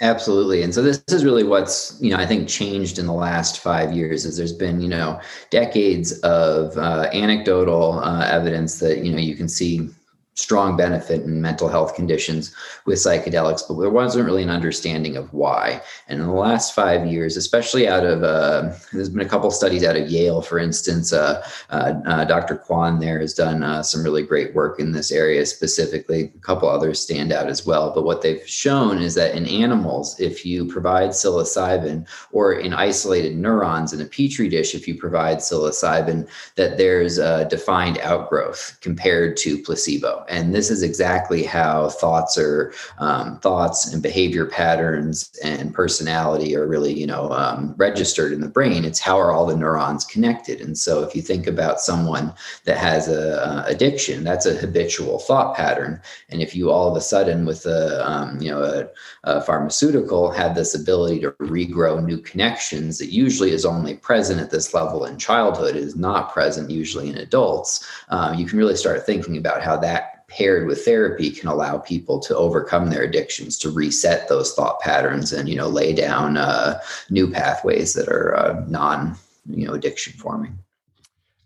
Absolutely. 0.00 0.62
And 0.62 0.72
so 0.72 0.82
this 0.82 1.02
is 1.08 1.24
really 1.24 1.42
what's, 1.42 2.00
you 2.00 2.10
know, 2.10 2.18
I 2.18 2.26
think 2.26 2.48
changed 2.48 2.98
in 2.98 3.06
the 3.06 3.12
last 3.12 3.58
five 3.58 3.92
years 3.92 4.24
is 4.24 4.36
there's 4.36 4.52
been, 4.52 4.80
you 4.80 4.88
know, 4.88 5.20
decades 5.50 6.20
of 6.20 6.76
uh, 6.76 7.08
anecdotal 7.12 7.98
uh, 7.98 8.24
evidence 8.26 8.78
that, 8.78 9.04
you 9.04 9.10
know, 9.10 9.18
you 9.18 9.34
can 9.34 9.48
see 9.48 9.88
strong 10.38 10.76
benefit 10.76 11.22
in 11.22 11.42
mental 11.42 11.68
health 11.68 11.96
conditions 11.96 12.54
with 12.86 12.96
psychedelics, 12.96 13.62
but 13.66 13.74
there 13.80 13.90
wasn't 13.90 14.24
really 14.24 14.44
an 14.44 14.50
understanding 14.50 15.16
of 15.16 15.32
why. 15.32 15.82
And 16.06 16.20
in 16.20 16.26
the 16.28 16.32
last 16.32 16.76
five 16.76 17.04
years, 17.06 17.36
especially 17.36 17.88
out 17.88 18.06
of, 18.06 18.22
uh, 18.22 18.72
there's 18.92 19.08
been 19.08 19.26
a 19.26 19.28
couple 19.28 19.50
studies 19.50 19.82
out 19.82 19.96
of 19.96 20.08
Yale, 20.08 20.40
for 20.40 20.60
instance. 20.60 21.12
Uh, 21.12 21.44
uh, 21.70 21.94
uh 22.06 22.24
Dr. 22.24 22.56
Kwan 22.56 23.00
there 23.00 23.18
has 23.18 23.34
done 23.34 23.64
uh, 23.64 23.82
some 23.82 24.04
really 24.04 24.22
great 24.22 24.54
work 24.54 24.78
in 24.78 24.92
this 24.92 25.10
area 25.10 25.44
specifically. 25.44 26.32
A 26.36 26.38
couple 26.38 26.68
others 26.68 27.00
stand 27.00 27.32
out 27.32 27.48
as 27.48 27.66
well. 27.66 27.92
But 27.92 28.04
what 28.04 28.22
they've 28.22 28.46
shown 28.48 29.02
is 29.02 29.16
that 29.16 29.34
in 29.34 29.44
animals, 29.44 30.20
if 30.20 30.46
you 30.46 30.66
provide 30.66 31.10
psilocybin 31.10 32.06
or 32.30 32.52
in 32.52 32.72
isolated 32.72 33.36
neurons 33.36 33.92
in 33.92 34.00
a 34.00 34.04
petri 34.04 34.48
dish, 34.48 34.76
if 34.76 34.86
you 34.86 34.96
provide 34.96 35.38
psilocybin, 35.38 36.28
that 36.54 36.78
there's 36.78 37.18
a 37.18 37.44
defined 37.46 37.98
outgrowth 37.98 38.78
compared 38.80 39.36
to 39.38 39.58
placebo 39.64 40.26
and 40.28 40.54
this 40.54 40.70
is 40.70 40.82
exactly 40.82 41.42
how 41.42 41.88
thoughts 41.88 42.38
are 42.38 42.72
um, 42.98 43.38
thoughts 43.40 43.92
and 43.92 44.02
behavior 44.02 44.46
patterns 44.46 45.30
and 45.42 45.74
personality 45.74 46.54
are 46.56 46.66
really 46.66 46.92
you 46.92 47.06
know 47.06 47.30
um, 47.32 47.74
registered 47.76 48.32
in 48.32 48.40
the 48.40 48.48
brain. 48.48 48.84
It's 48.84 49.00
how 49.00 49.18
are 49.18 49.32
all 49.32 49.46
the 49.46 49.56
neurons 49.56 50.04
connected. 50.04 50.60
And 50.60 50.76
so 50.78 51.02
if 51.02 51.14
you 51.14 51.22
think 51.22 51.46
about 51.46 51.80
someone 51.80 52.32
that 52.64 52.78
has 52.78 53.08
a, 53.08 53.64
a 53.66 53.70
addiction 53.70 54.24
that's 54.24 54.46
a 54.46 54.54
habitual 54.54 55.18
thought 55.18 55.56
pattern. 55.56 56.00
And 56.28 56.42
if 56.42 56.54
you 56.54 56.70
all 56.70 56.90
of 56.90 56.96
a 56.96 57.00
sudden 57.00 57.44
with 57.46 57.66
a 57.66 58.08
um, 58.08 58.40
you 58.40 58.50
know 58.50 58.62
a, 58.62 58.88
a 59.24 59.40
pharmaceutical 59.40 60.30
have 60.30 60.54
this 60.54 60.74
ability 60.74 61.20
to 61.20 61.30
regrow 61.32 62.04
new 62.04 62.18
connections 62.18 62.98
that 62.98 63.12
usually 63.12 63.52
is 63.52 63.64
only 63.64 63.94
present 63.94 64.40
at 64.40 64.50
this 64.50 64.74
level 64.74 65.04
in 65.04 65.18
childhood 65.18 65.76
is 65.76 65.96
not 65.96 66.32
present 66.32 66.70
usually 66.70 67.08
in 67.08 67.18
adults 67.18 67.86
um, 68.10 68.34
you 68.34 68.46
can 68.46 68.58
really 68.58 68.76
start 68.76 69.04
thinking 69.04 69.36
about 69.36 69.62
how 69.62 69.76
that 69.76 70.17
paired 70.28 70.66
with 70.66 70.84
therapy 70.84 71.30
can 71.30 71.48
allow 71.48 71.78
people 71.78 72.20
to 72.20 72.36
overcome 72.36 72.90
their 72.90 73.02
addictions 73.02 73.58
to 73.58 73.70
reset 73.70 74.28
those 74.28 74.54
thought 74.54 74.78
patterns 74.80 75.32
and 75.32 75.48
you 75.48 75.56
know 75.56 75.68
lay 75.68 75.92
down 75.94 76.36
uh, 76.36 76.78
new 77.10 77.30
pathways 77.30 77.94
that 77.94 78.08
are 78.08 78.36
uh, 78.36 78.64
non 78.68 79.16
you 79.46 79.66
know 79.66 79.72
addiction 79.72 80.12
forming 80.12 80.58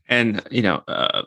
and 0.09 0.43
you 0.51 0.63
know 0.63 0.83
uh, 0.89 1.23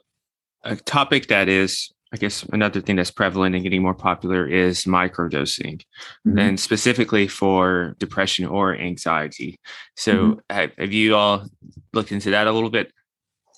a 0.63 0.75
topic 0.75 1.27
that 1.27 1.47
is 1.47 1.91
i 2.11 2.17
guess 2.17 2.43
another 2.51 2.81
thing 2.81 2.97
that's 2.97 3.11
prevalent 3.11 3.55
and 3.55 3.63
getting 3.63 3.81
more 3.81 3.95
popular 3.95 4.45
is 4.45 4.83
microdosing 4.83 5.81
mm-hmm. 6.27 6.37
and 6.37 6.59
specifically 6.59 7.25
for 7.25 7.95
depression 7.99 8.45
or 8.45 8.75
anxiety 8.75 9.57
so 9.95 10.13
mm-hmm. 10.13 10.39
have, 10.49 10.71
have 10.77 10.91
you 10.91 11.15
all 11.15 11.47
looked 11.93 12.11
into 12.11 12.31
that 12.31 12.47
a 12.47 12.51
little 12.51 12.69
bit 12.69 12.91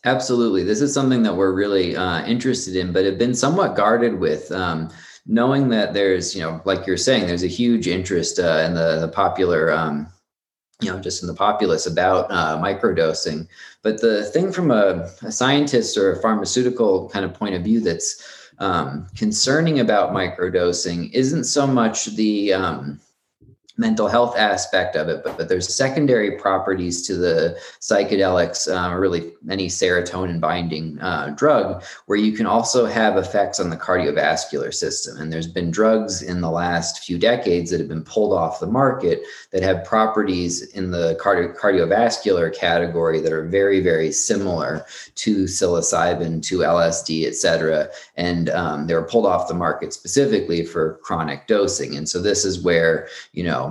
Absolutely. 0.08 0.64
This 0.64 0.80
is 0.80 0.94
something 0.94 1.22
that 1.24 1.36
we're 1.36 1.52
really 1.52 1.98
uh, 1.98 2.26
interested 2.26 2.78
in, 2.78 2.94
but 2.94 3.04
have 3.04 3.18
been 3.18 3.36
somewhat 3.36 3.76
guarded 3.76 4.18
with. 4.18 4.50
Um, 4.54 4.90
knowing 5.26 5.68
that 5.68 5.94
there's, 5.94 6.34
you 6.34 6.42
know, 6.42 6.62
like 6.64 6.88
you're 6.88 6.96
saying, 6.96 7.28
there's 7.28 7.44
a 7.44 7.48
huge 7.48 7.90
interest 7.90 8.40
uh, 8.40 8.64
in 8.66 8.74
the, 8.74 9.02
the 9.02 9.10
popular, 9.10 9.70
um, 9.70 10.08
you 10.80 10.90
know, 10.90 10.98
just 10.98 11.22
in 11.22 11.28
the 11.28 11.34
populace 11.34 11.88
about 11.88 12.32
uh, 12.32 12.58
microdosing. 12.58 13.50
But 13.82 14.00
the 14.00 14.24
thing 14.24 14.54
from 14.54 14.72
a, 14.72 15.10
a, 15.24 15.32
scientist 15.32 15.98
or 15.98 16.14
a 16.14 16.22
pharmaceutical 16.22 17.10
kind 17.10 17.26
of 17.26 17.34
point 17.34 17.56
of 17.56 17.64
view 17.64 17.82
that's 17.82 18.50
um, 18.60 19.08
concerning 19.18 19.82
about 19.82 20.14
microdosing 20.14 21.12
isn't 21.12 21.44
so 21.44 21.68
much 21.68 22.06
the 22.16 22.54
um, 22.54 23.02
mental 23.78 24.08
health 24.08 24.36
aspect 24.36 24.96
of 24.96 25.08
it, 25.08 25.24
but, 25.24 25.38
but 25.38 25.50
there's 25.50 25.74
secondary 25.74 26.32
properties 26.38 27.06
to 27.06 27.16
the 27.16 27.58
psychedelics, 27.80 28.68
uh, 28.68 28.96
really 28.96 29.32
any 29.50 29.68
serotonin 29.68 30.40
binding 30.40 31.00
uh, 31.00 31.34
drug, 31.36 31.84
where 32.08 32.18
you 32.18 32.32
can 32.32 32.48
also 32.48 32.86
have 32.86 33.18
effects 33.18 33.60
on 33.60 33.70
the 33.70 33.78
cardiovascular 33.78 34.74
system. 34.74 35.18
And 35.18 35.32
there's 35.32 35.48
been 35.48 35.70
drugs 35.70 36.24
in 36.24 36.42
the 36.42 36.50
last 36.50 37.04
few 37.04 37.20
decades 37.20 37.70
that 37.70 37.80
have 37.80 37.90
been 37.90 38.04
pulled 38.04 38.34
off 38.34 38.60
the 38.60 38.68
market 38.68 39.22
that 39.52 39.62
have 39.62 39.86
properties 39.86 40.64
in 40.74 40.90
the 40.90 41.18
cardio- 41.22 41.56
cardiovascular 41.56 42.54
category 42.54 43.22
that 43.22 43.32
are 43.32 43.46
very, 43.48 43.80
very 43.80 44.12
similar 44.12 44.86
to 45.16 45.44
psilocybin, 45.44 46.42
to 46.44 46.60
LSD, 46.60 47.28
et 47.28 47.36
cetera. 47.36 47.90
And 48.16 48.50
um, 48.50 48.88
they 48.88 48.96
were 48.96 49.04
pulled 49.04 49.26
off 49.26 49.48
the 49.48 49.54
market 49.54 49.94
specifically 49.94 50.66
for 50.66 51.00
chronic 51.04 51.46
dosing. 51.48 51.96
And 51.96 52.10
so 52.10 52.22
this 52.22 52.44
is 52.44 52.64
where, 52.64 53.08
you 53.34 53.44
know, 53.44 53.67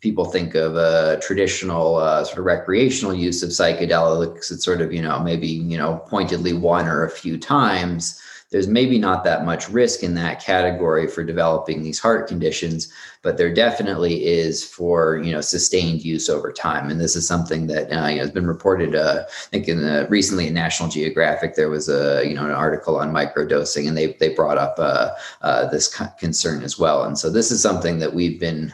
people 0.00 0.24
think 0.24 0.54
of 0.54 0.76
a 0.76 1.18
traditional 1.20 1.96
uh, 1.96 2.24
sort 2.24 2.38
of 2.38 2.44
recreational 2.44 3.14
use 3.14 3.42
of 3.42 3.50
psychedelics 3.50 4.50
it's 4.50 4.64
sort 4.64 4.80
of 4.80 4.92
you 4.92 5.02
know 5.02 5.20
maybe 5.20 5.48
you 5.48 5.78
know 5.78 6.02
pointedly 6.06 6.52
one 6.52 6.88
or 6.88 7.04
a 7.04 7.10
few 7.10 7.38
times. 7.38 8.20
There's 8.50 8.66
maybe 8.66 8.98
not 8.98 9.24
that 9.24 9.44
much 9.44 9.68
risk 9.68 10.02
in 10.02 10.14
that 10.14 10.42
category 10.42 11.06
for 11.06 11.22
developing 11.22 11.82
these 11.82 11.98
heart 11.98 12.28
conditions 12.28 12.90
but 13.22 13.36
there 13.36 13.52
definitely 13.52 14.24
is 14.26 14.64
for 14.64 15.20
you 15.22 15.32
know 15.32 15.40
sustained 15.40 16.04
use 16.04 16.28
over 16.28 16.52
time. 16.52 16.90
And 16.90 17.00
this 17.00 17.16
is 17.16 17.26
something 17.26 17.66
that 17.66 17.92
uh, 17.92 18.06
you 18.06 18.16
know, 18.16 18.22
has 18.22 18.30
been 18.30 18.46
reported 18.46 18.94
uh, 18.94 19.24
i 19.28 19.50
think 19.50 19.68
in 19.68 19.82
the, 19.82 20.06
recently 20.08 20.46
in 20.46 20.54
national 20.54 20.88
geographic 20.88 21.54
there 21.54 21.70
was 21.70 21.88
a 21.88 22.26
you 22.26 22.34
know 22.34 22.44
an 22.44 22.52
article 22.52 22.96
on 22.96 23.12
microdosing 23.12 23.88
and 23.88 23.96
they, 23.96 24.14
they 24.14 24.30
brought 24.30 24.58
up 24.58 24.76
uh, 24.78 25.10
uh 25.42 25.68
this 25.68 25.94
concern 26.18 26.62
as 26.62 26.78
well. 26.78 27.04
And 27.04 27.18
so 27.18 27.30
this 27.30 27.50
is 27.50 27.60
something 27.60 27.98
that 27.98 28.14
we've 28.14 28.38
been 28.40 28.72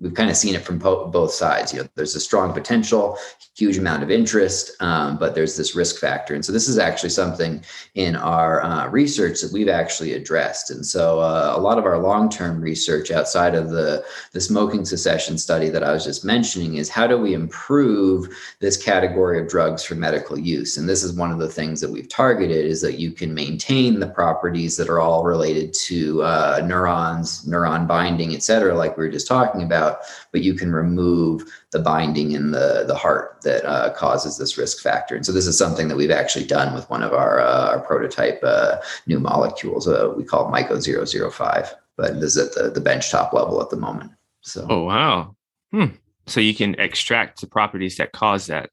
we've 0.00 0.14
kind 0.14 0.30
of 0.30 0.36
seen 0.36 0.54
it 0.54 0.62
from 0.62 0.78
po- 0.78 1.06
both 1.06 1.32
sides. 1.32 1.72
You 1.72 1.80
know, 1.80 1.88
there's 1.94 2.16
a 2.16 2.20
strong 2.20 2.52
potential, 2.52 3.16
huge 3.56 3.78
amount 3.78 4.02
of 4.02 4.10
interest, 4.10 4.72
um, 4.80 5.16
but 5.18 5.34
there's 5.34 5.56
this 5.56 5.76
risk 5.76 6.00
factor. 6.00 6.34
And 6.34 6.44
so 6.44 6.52
this 6.52 6.68
is 6.68 6.78
actually 6.78 7.10
something 7.10 7.62
in 7.94 8.16
our 8.16 8.62
uh, 8.62 8.88
research 8.88 9.40
that 9.40 9.52
we've 9.52 9.68
actually 9.68 10.14
addressed. 10.14 10.70
And 10.70 10.84
so 10.84 11.20
uh, 11.20 11.54
a 11.56 11.60
lot 11.60 11.78
of 11.78 11.84
our 11.84 11.98
long-term 11.98 12.60
research 12.60 13.10
outside 13.10 13.54
of 13.54 13.70
the 13.70 14.04
the 14.32 14.40
smoking 14.40 14.84
cessation 14.84 15.38
study 15.38 15.68
that 15.68 15.84
I 15.84 15.92
was 15.92 16.04
just 16.04 16.24
mentioning 16.24 16.74
is 16.74 16.88
how 16.88 17.06
do 17.06 17.16
we 17.16 17.32
improve 17.34 18.28
this 18.60 18.76
category 18.76 19.40
of 19.40 19.48
drugs 19.48 19.84
for 19.84 19.94
medical 19.94 20.38
use? 20.38 20.76
And 20.76 20.88
this 20.88 21.04
is 21.04 21.12
one 21.12 21.30
of 21.30 21.38
the 21.38 21.48
things 21.48 21.80
that 21.80 21.90
we've 21.90 22.08
targeted 22.08 22.66
is 22.66 22.80
that 22.82 22.98
you 22.98 23.12
can 23.12 23.32
maintain 23.32 24.00
the 24.00 24.08
properties 24.08 24.76
that 24.76 24.88
are 24.88 25.00
all 25.00 25.24
related 25.24 25.72
to 25.86 26.22
uh, 26.22 26.62
neurons, 26.64 27.44
neuron 27.46 27.86
binding, 27.86 28.34
et 28.34 28.42
cetera, 28.42 28.74
like 28.74 28.96
we 28.96 29.04
were 29.04 29.12
just 29.12 29.28
talking 29.28 29.62
about 29.62 29.83
but 30.32 30.42
you 30.42 30.54
can 30.54 30.72
remove 30.72 31.42
the 31.70 31.78
binding 31.78 32.32
in 32.32 32.50
the, 32.50 32.84
the 32.86 32.94
heart 32.94 33.38
that 33.42 33.64
uh, 33.64 33.92
causes 33.94 34.38
this 34.38 34.56
risk 34.58 34.82
factor. 34.82 35.14
And 35.14 35.24
so 35.24 35.32
this 35.32 35.46
is 35.46 35.58
something 35.58 35.88
that 35.88 35.96
we've 35.96 36.10
actually 36.10 36.46
done 36.46 36.74
with 36.74 36.88
one 36.90 37.02
of 37.02 37.12
our, 37.12 37.40
uh, 37.40 37.70
our 37.70 37.80
prototype 37.80 38.40
uh, 38.42 38.76
new 39.06 39.20
molecules. 39.20 39.88
Uh, 39.88 40.12
we 40.16 40.24
call 40.24 40.46
it 40.46 40.52
Myco 40.52 41.30
005, 41.32 41.74
but 41.96 42.20
this 42.20 42.36
is 42.36 42.48
at 42.48 42.54
the, 42.54 42.70
the 42.70 42.80
benchtop 42.80 43.32
level 43.32 43.60
at 43.60 43.70
the 43.70 43.76
moment. 43.76 44.12
So, 44.40 44.66
oh, 44.68 44.84
wow. 44.84 45.36
Hmm. 45.72 45.96
So 46.26 46.40
you 46.40 46.54
can 46.54 46.74
extract 46.78 47.40
the 47.40 47.46
properties 47.46 47.96
that 47.96 48.12
cause 48.12 48.46
that. 48.46 48.70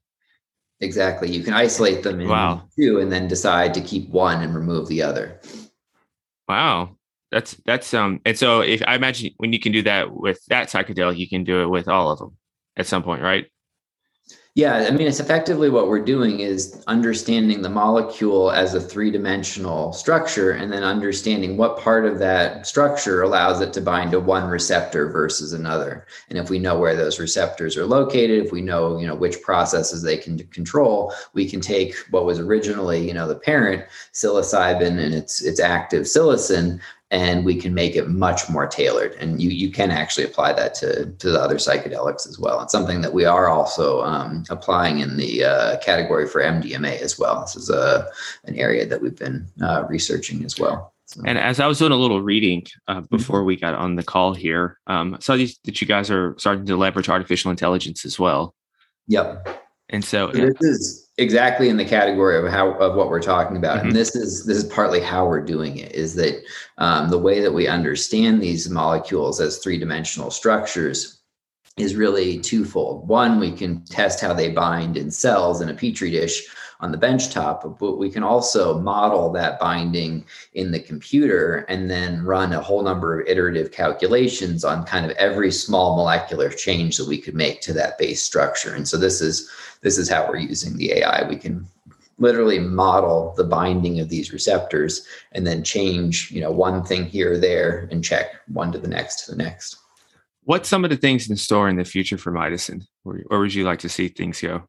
Exactly. 0.80 1.30
You 1.30 1.44
can 1.44 1.54
isolate 1.54 2.02
them 2.02 2.20
in 2.20 2.28
wow. 2.28 2.64
two 2.76 2.98
and 2.98 3.10
then 3.10 3.28
decide 3.28 3.72
to 3.74 3.80
keep 3.80 4.08
one 4.08 4.42
and 4.42 4.54
remove 4.54 4.88
the 4.88 5.02
other. 5.02 5.40
Wow. 6.48 6.96
That's 7.32 7.56
that's 7.64 7.94
um 7.94 8.20
and 8.26 8.38
so 8.38 8.60
if 8.60 8.82
I 8.86 8.94
imagine 8.94 9.30
when 9.38 9.52
you 9.52 9.58
can 9.58 9.72
do 9.72 9.82
that 9.82 10.14
with 10.14 10.44
that 10.48 10.68
psychedelic, 10.68 11.16
you 11.16 11.28
can 11.28 11.44
do 11.44 11.62
it 11.62 11.66
with 11.66 11.88
all 11.88 12.10
of 12.12 12.18
them 12.18 12.36
at 12.76 12.86
some 12.86 13.02
point, 13.02 13.22
right? 13.22 13.46
Yeah, 14.54 14.86
I 14.86 14.90
mean, 14.90 15.06
it's 15.06 15.18
effectively 15.18 15.70
what 15.70 15.88
we're 15.88 16.04
doing 16.04 16.40
is 16.40 16.84
understanding 16.86 17.62
the 17.62 17.70
molecule 17.70 18.50
as 18.50 18.74
a 18.74 18.80
three 18.82 19.10
dimensional 19.10 19.94
structure 19.94 20.50
and 20.50 20.70
then 20.70 20.82
understanding 20.82 21.56
what 21.56 21.78
part 21.78 22.04
of 22.04 22.18
that 22.18 22.66
structure 22.66 23.22
allows 23.22 23.62
it 23.62 23.72
to 23.72 23.80
bind 23.80 24.10
to 24.10 24.20
one 24.20 24.46
receptor 24.50 25.08
versus 25.08 25.54
another. 25.54 26.06
And 26.28 26.38
if 26.38 26.50
we 26.50 26.58
know 26.58 26.78
where 26.78 26.94
those 26.94 27.18
receptors 27.18 27.78
are 27.78 27.86
located, 27.86 28.44
if 28.44 28.52
we 28.52 28.60
know, 28.60 28.98
you 28.98 29.06
know, 29.06 29.14
which 29.14 29.40
processes 29.40 30.02
they 30.02 30.18
can 30.18 30.36
control, 30.48 31.14
we 31.32 31.48
can 31.48 31.62
take 31.62 31.94
what 32.10 32.26
was 32.26 32.38
originally, 32.38 33.06
you 33.06 33.14
know, 33.14 33.26
the 33.26 33.36
parent 33.36 33.86
psilocybin 34.12 34.98
and 34.98 35.14
its 35.14 35.40
its 35.40 35.60
active 35.60 36.02
psilocin 36.02 36.78
and 37.12 37.44
we 37.44 37.54
can 37.54 37.74
make 37.74 37.94
it 37.94 38.08
much 38.08 38.48
more 38.48 38.66
tailored. 38.66 39.12
And 39.20 39.40
you 39.40 39.50
you 39.50 39.70
can 39.70 39.90
actually 39.90 40.24
apply 40.24 40.54
that 40.54 40.74
to 40.76 41.12
to 41.12 41.30
the 41.30 41.40
other 41.40 41.56
psychedelics 41.56 42.26
as 42.26 42.38
well. 42.38 42.60
It's 42.62 42.72
something 42.72 43.02
that 43.02 43.12
we 43.12 43.26
are 43.26 43.48
also 43.48 44.02
um, 44.02 44.44
applying 44.50 45.00
in 45.00 45.18
the 45.18 45.44
uh, 45.44 45.78
category 45.78 46.26
for 46.26 46.40
MDMA 46.40 46.98
as 47.00 47.18
well. 47.18 47.42
This 47.42 47.54
is 47.54 47.70
a 47.70 48.08
an 48.44 48.56
area 48.56 48.86
that 48.86 49.00
we've 49.00 49.16
been 49.16 49.46
uh, 49.62 49.84
researching 49.88 50.44
as 50.44 50.58
well. 50.58 50.94
So. 51.04 51.20
And 51.26 51.36
as 51.36 51.60
I 51.60 51.66
was 51.66 51.78
doing 51.78 51.92
a 51.92 51.96
little 51.96 52.22
reading 52.22 52.64
uh, 52.88 52.96
mm-hmm. 52.96 53.16
before 53.16 53.44
we 53.44 53.56
got 53.56 53.74
on 53.74 53.96
the 53.96 54.02
call 54.02 54.32
here, 54.32 54.78
um, 54.86 55.14
I 55.14 55.18
saw 55.18 55.36
these, 55.36 55.58
that 55.64 55.78
you 55.78 55.86
guys 55.86 56.10
are 56.10 56.34
starting 56.38 56.64
to 56.64 56.76
leverage 56.76 57.10
artificial 57.10 57.50
intelligence 57.50 58.06
as 58.06 58.18
well. 58.18 58.54
Yep. 59.08 59.62
And 59.90 60.02
so, 60.02 60.32
so 60.32 60.38
yeah. 60.38 60.46
this 60.58 60.70
is 60.70 61.01
exactly 61.22 61.68
in 61.68 61.76
the 61.76 61.84
category 61.84 62.36
of 62.36 62.52
how 62.52 62.72
of 62.72 62.96
what 62.96 63.08
we're 63.08 63.22
talking 63.22 63.56
about, 63.56 63.78
mm-hmm. 63.78 63.88
and 63.88 63.96
this 63.96 64.14
is 64.14 64.44
this 64.44 64.58
is 64.58 64.64
partly 64.64 65.00
how 65.00 65.26
we're 65.26 65.44
doing 65.44 65.78
it. 65.78 65.92
Is 65.92 66.14
that 66.16 66.42
um, 66.78 67.08
the 67.08 67.18
way 67.18 67.40
that 67.40 67.52
we 67.52 67.66
understand 67.66 68.42
these 68.42 68.68
molecules 68.68 69.40
as 69.40 69.58
three 69.58 69.78
dimensional 69.78 70.30
structures 70.30 71.20
is 71.78 71.94
really 71.94 72.38
twofold. 72.38 73.08
One, 73.08 73.40
we 73.40 73.52
can 73.52 73.84
test 73.86 74.20
how 74.20 74.34
they 74.34 74.50
bind 74.50 74.98
in 74.98 75.10
cells 75.10 75.62
in 75.62 75.70
a 75.70 75.74
petri 75.74 76.10
dish 76.10 76.42
on 76.82 76.90
the 76.90 76.98
benchtop, 76.98 77.78
but 77.78 77.96
we 77.96 78.10
can 78.10 78.24
also 78.24 78.78
model 78.80 79.30
that 79.30 79.58
binding 79.60 80.24
in 80.54 80.72
the 80.72 80.80
computer 80.80 81.64
and 81.68 81.88
then 81.88 82.24
run 82.24 82.52
a 82.52 82.60
whole 82.60 82.82
number 82.82 83.20
of 83.20 83.28
iterative 83.28 83.70
calculations 83.70 84.64
on 84.64 84.84
kind 84.84 85.06
of 85.06 85.12
every 85.12 85.52
small 85.52 85.96
molecular 85.96 86.50
change 86.50 86.96
that 86.96 87.06
we 87.06 87.18
could 87.18 87.36
make 87.36 87.60
to 87.60 87.72
that 87.72 87.98
base 87.98 88.20
structure. 88.20 88.74
And 88.74 88.86
so 88.86 88.98
this 88.98 89.20
is 89.20 89.48
this 89.80 89.96
is 89.96 90.08
how 90.08 90.28
we're 90.28 90.36
using 90.38 90.76
the 90.76 90.92
AI. 90.92 91.26
We 91.28 91.36
can 91.36 91.66
literally 92.18 92.58
model 92.58 93.32
the 93.36 93.44
binding 93.44 94.00
of 94.00 94.08
these 94.08 94.32
receptors 94.32 95.06
and 95.32 95.46
then 95.46 95.62
change, 95.62 96.30
you 96.30 96.40
know, 96.40 96.50
one 96.50 96.84
thing 96.84 97.06
here 97.06 97.32
or 97.32 97.38
there 97.38 97.88
and 97.90 98.02
check 98.02 98.26
one 98.48 98.72
to 98.72 98.78
the 98.78 98.88
next 98.88 99.24
to 99.24 99.30
the 99.30 99.36
next. 99.36 99.76
What's 100.44 100.68
some 100.68 100.82
of 100.84 100.90
the 100.90 100.96
things 100.96 101.30
in 101.30 101.36
store 101.36 101.68
in 101.68 101.76
the 101.76 101.84
future 101.84 102.18
for 102.18 102.32
Mydecine? 102.32 102.84
Where, 103.04 103.22
where 103.28 103.40
would 103.40 103.54
you 103.54 103.64
like 103.64 103.78
to 103.80 103.88
see 103.88 104.08
things 104.08 104.40
go? 104.40 104.64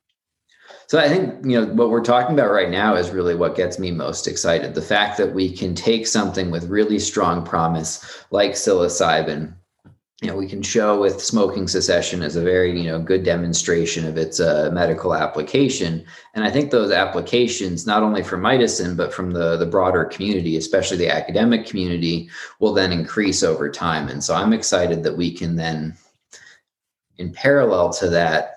So 0.88 1.00
I 1.00 1.08
think 1.08 1.46
you 1.46 1.60
know 1.60 1.74
what 1.74 1.90
we're 1.90 2.04
talking 2.04 2.38
about 2.38 2.52
right 2.52 2.70
now 2.70 2.96
is 2.96 3.10
really 3.10 3.36
what 3.36 3.56
gets 3.56 3.80
me 3.80 3.92
most 3.92 4.28
excited. 4.28 4.76
The 4.76 4.82
fact 4.82 5.18
that 5.18 5.34
we 5.34 5.52
can 5.52 5.74
take 5.76 6.06
something 6.08 6.52
with 6.52 6.70
really 6.70 7.00
strong 7.00 7.46
promise 7.46 8.26
like 8.32 8.52
psilocybin 8.52 9.54
you 10.24 10.30
know, 10.30 10.38
we 10.38 10.48
can 10.48 10.62
show 10.62 11.02
with 11.02 11.22
smoking 11.22 11.68
cessation 11.68 12.22
as 12.22 12.38
a 12.38 12.42
very, 12.42 12.80
you 12.80 12.90
know, 12.90 12.98
good 12.98 13.26
demonstration 13.26 14.06
of 14.06 14.18
its 14.18 14.40
uh, 14.40 14.70
medical 14.72 15.14
application. 15.14 16.06
And 16.34 16.46
I 16.46 16.50
think 16.50 16.72
those 16.72 16.92
applications, 16.92 17.86
not 17.86 18.04
only 18.04 18.24
for 18.24 18.38
Mydecine, 18.38 18.96
but 18.96 19.14
from 19.14 19.32
the, 19.32 19.58
the 19.58 19.66
broader 19.66 20.06
community, 20.06 20.56
especially 20.56 20.96
the 20.96 21.10
academic 21.10 21.66
community, 21.66 22.30
will 22.62 22.72
then 22.72 22.94
increase 22.94 23.44
over 23.44 23.70
time. 23.70 24.08
And 24.08 24.24
so 24.24 24.34
I'm 24.34 24.54
excited 24.54 25.04
that 25.04 25.18
we 25.18 25.30
can 25.30 25.58
then, 25.58 25.98
in 27.18 27.34
parallel 27.34 27.92
to 27.94 28.10
that, 28.12 28.53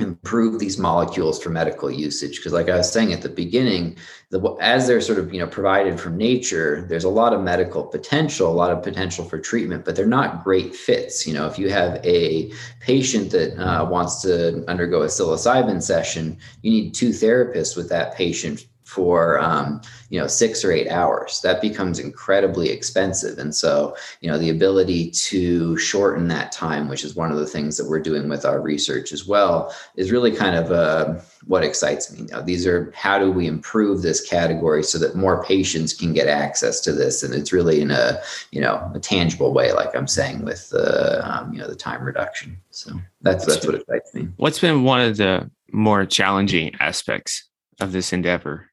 improve 0.00 0.58
these 0.58 0.76
molecules 0.76 1.40
for 1.40 1.50
medical 1.50 1.90
usage. 1.90 2.36
Because 2.36 2.52
like 2.52 2.68
i 2.68 2.76
was 2.76 2.90
saying 2.90 3.12
at 3.12 3.22
the 3.22 3.28
beginning 3.28 3.96
the, 4.30 4.40
as 4.60 4.88
they're 4.88 5.00
sort 5.00 5.20
of 5.20 5.32
you 5.32 5.38
know 5.38 5.46
provided 5.46 6.00
from 6.00 6.16
nature 6.16 6.84
there's 6.88 7.04
a 7.04 7.08
lot 7.08 7.32
of 7.32 7.40
medical 7.42 7.84
potential 7.84 8.50
a 8.50 8.52
lot 8.52 8.72
of 8.72 8.82
potential 8.82 9.24
for 9.24 9.38
treatment 9.38 9.84
but 9.84 9.94
they're 9.94 10.06
not 10.06 10.42
great 10.42 10.74
fits. 10.74 11.26
You 11.26 11.34
know 11.34 11.46
if 11.46 11.58
you 11.58 11.70
have 11.70 12.04
a 12.04 12.52
patient 12.80 13.30
that 13.30 13.56
uh, 13.56 13.84
wants 13.84 14.20
to 14.22 14.68
undergo 14.68 15.02
a 15.02 15.06
psilocybin 15.06 15.80
session 15.80 16.38
you 16.62 16.70
need 16.70 16.94
two 16.94 17.10
therapists 17.10 17.76
with 17.76 17.88
that 17.90 18.16
patient 18.16 18.66
for 18.84 19.40
um, 19.40 19.80
you 20.10 20.20
know 20.20 20.26
six 20.26 20.64
or 20.64 20.70
eight 20.70 20.88
hours. 20.88 21.40
That 21.42 21.60
becomes 21.60 21.98
incredibly 21.98 22.70
expensive. 22.70 23.38
And 23.38 23.54
so 23.54 23.96
you 24.20 24.30
know 24.30 24.38
the 24.38 24.50
ability 24.50 25.10
to 25.10 25.76
shorten 25.78 26.28
that 26.28 26.52
time 26.52 26.88
which 26.88 27.02
is 27.02 27.16
one 27.16 27.32
of 27.32 27.38
the 27.38 27.46
things 27.46 27.76
that 27.76 27.88
we're 27.88 27.98
doing 27.98 28.28
with 28.28 28.44
our 28.44 28.60
research 28.60 29.12
as 29.12 29.26
well 29.26 29.74
is 29.96 30.12
really 30.12 30.30
kind 30.30 30.54
of 30.54 30.70
uh, 30.70 31.14
what 31.46 31.64
excites 31.64 32.12
me. 32.12 32.26
Now 32.30 32.42
these 32.42 32.66
are 32.66 32.92
how 32.94 33.18
do 33.18 33.32
we 33.32 33.46
improve 33.46 34.02
this 34.02 34.20
category 34.20 34.82
so 34.82 34.98
that 34.98 35.16
more 35.16 35.42
patients 35.42 35.94
can 35.94 36.12
get 36.12 36.28
access 36.28 36.80
to 36.82 36.92
this? 36.92 37.22
And 37.22 37.34
it's 37.34 37.52
really 37.52 37.80
in 37.80 37.90
a 37.90 38.20
you 38.52 38.60
know 38.60 38.90
a 38.94 39.00
tangible 39.00 39.52
way 39.52 39.72
like 39.72 39.94
i'm 39.94 40.06
saying 40.06 40.44
with 40.44 40.68
the 40.70 41.20
um, 41.28 41.52
you 41.52 41.58
know 41.58 41.66
the 41.66 41.74
time 41.74 42.04
reduction. 42.04 42.58
So 42.70 42.92
that's 43.22 43.46
that's 43.46 43.66
what 43.66 43.76
excites 43.76 44.14
me. 44.14 44.28
What's 44.36 44.58
been 44.58 44.84
one 44.84 45.00
of 45.00 45.16
the 45.16 45.50
more 45.72 46.04
challenging 46.06 46.74
aspects 46.78 47.48
of 47.80 47.92
this 47.92 48.12
endeavor 48.12 48.70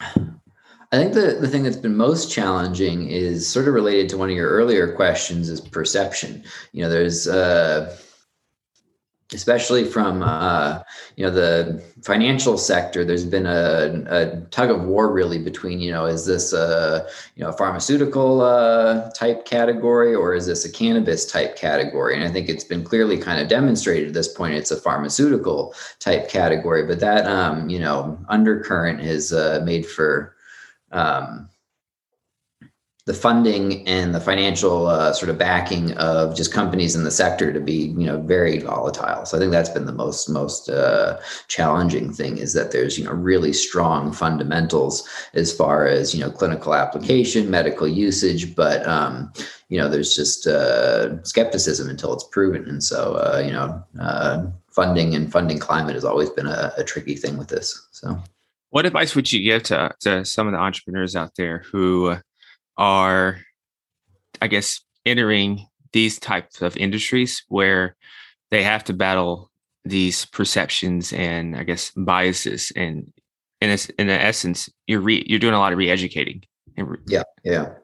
I 0.00 0.96
think 0.98 1.14
the, 1.14 1.38
the 1.40 1.48
thing 1.48 1.64
that's 1.64 1.76
been 1.76 1.96
most 1.96 2.30
challenging 2.30 3.08
is 3.08 3.48
sort 3.48 3.66
of 3.66 3.74
related 3.74 4.08
to 4.10 4.16
one 4.16 4.30
of 4.30 4.36
your 4.36 4.50
earlier 4.50 4.92
questions 4.94 5.48
is 5.48 5.60
perception. 5.60 6.44
You 6.72 6.82
know, 6.82 6.90
there's 6.90 7.26
uh, 7.26 7.96
especially 9.32 9.84
from 9.84 10.22
uh, 10.22 10.80
you 11.16 11.24
know 11.24 11.30
the 11.30 11.82
financial 12.02 12.58
sector 12.58 13.04
there's 13.04 13.24
been 13.24 13.46
a, 13.46 14.04
a, 14.08 14.40
tug 14.50 14.70
of 14.70 14.84
war 14.84 15.10
really 15.10 15.38
between 15.38 15.80
you 15.80 15.90
know 15.90 16.04
is 16.04 16.26
this 16.26 16.52
a 16.52 17.06
you 17.34 17.42
know 17.42 17.50
pharmaceutical 17.50 18.42
uh, 18.42 19.10
type 19.12 19.46
category 19.46 20.14
or 20.14 20.34
is 20.34 20.46
this 20.46 20.64
a 20.66 20.70
cannabis 20.70 21.24
type 21.24 21.56
category? 21.56 22.14
And 22.14 22.24
i 22.24 22.30
think 22.30 22.48
it's 22.48 22.64
been 22.64 22.84
clearly 22.84 23.16
kind 23.16 23.40
of 23.40 23.48
demonstrated 23.48 24.08
at 24.08 24.14
this 24.14 24.28
point 24.28 24.54
it's 24.54 24.70
a 24.70 24.80
pharmaceutical 24.80 25.74
type 26.00 26.28
category 26.28 26.86
but 26.86 27.00
that 27.00 27.26
um, 27.26 27.70
you 27.70 27.78
know 27.78 28.18
undercurrent 28.28 29.00
has 29.00 29.32
uh, 29.32 29.62
made 29.64 29.86
for 29.86 30.36
um, 30.92 31.48
the 33.06 33.14
funding 33.14 33.86
and 33.86 34.14
the 34.14 34.20
financial 34.20 34.86
uh, 34.86 35.12
sort 35.12 35.28
of 35.28 35.36
backing 35.36 35.92
of 35.98 36.34
just 36.34 36.54
companies 36.54 36.94
in 36.94 37.04
the 37.04 37.10
sector 37.10 37.52
to 37.52 37.60
be 37.60 37.88
you 37.98 38.06
know 38.06 38.18
very 38.20 38.58
volatile. 38.58 39.26
So 39.26 39.36
i 39.36 39.40
think 39.40 39.52
that's 39.52 39.68
been 39.68 39.84
the 39.84 39.92
most 39.92 40.28
most 40.30 40.70
uh, 40.70 41.18
challenging 41.48 42.12
thing 42.12 42.38
is 42.38 42.54
that 42.54 42.72
there's 42.72 42.98
you 42.98 43.04
know 43.04 43.12
really 43.12 43.52
strong 43.52 44.12
fundamentals 44.12 45.06
as 45.34 45.54
far 45.54 45.86
as 45.86 46.14
you 46.14 46.20
know 46.20 46.30
clinical 46.30 46.74
application 46.74 47.50
medical 47.50 47.86
usage 47.86 48.56
but 48.56 48.86
um, 48.86 49.30
you 49.68 49.78
know 49.78 49.90
there's 49.90 50.16
just 50.16 50.46
uh, 50.46 51.22
skepticism 51.24 51.90
until 51.90 52.14
it's 52.14 52.24
proven. 52.24 52.66
And 52.68 52.82
so 52.82 53.16
uh, 53.16 53.42
you 53.44 53.52
know 53.52 53.84
uh, 54.00 54.46
funding 54.70 55.14
and 55.14 55.30
funding 55.30 55.58
climate 55.58 55.94
has 55.94 56.04
always 56.04 56.30
been 56.30 56.46
a, 56.46 56.72
a 56.78 56.84
tricky 56.84 57.16
thing 57.16 57.36
with 57.36 57.48
this 57.48 57.86
so. 57.92 58.18
What 58.70 58.86
advice 58.86 59.14
would 59.14 59.32
you 59.32 59.40
give 59.40 59.62
to, 59.64 59.94
to 60.00 60.24
some 60.24 60.48
of 60.48 60.52
the 60.52 60.58
entrepreneurs 60.58 61.14
out 61.14 61.36
there 61.36 61.58
who 61.70 62.16
are, 62.76 63.40
I 64.40 64.48
guess, 64.48 64.80
entering 65.06 65.66
these 65.92 66.18
types 66.18 66.60
of 66.60 66.76
industries 66.76 67.44
where 67.48 67.96
they 68.50 68.62
have 68.62 68.84
to 68.84 68.92
battle 68.92 69.50
these 69.84 70.24
perceptions 70.26 71.12
and 71.12 71.56
I 71.56 71.62
guess 71.62 71.90
biases 71.96 72.72
and 72.74 73.12
in 73.60 73.70
a, 73.70 73.78
in 73.98 74.10
essence 74.10 74.68
you're 74.86 75.00
re, 75.00 75.24
you're 75.26 75.38
doing 75.38 75.54
a 75.54 75.58
lot 75.58 75.72
of 75.72 75.78
re-educating. 75.78 76.42
Yeah, 77.06 77.22
yeah. 77.44 77.74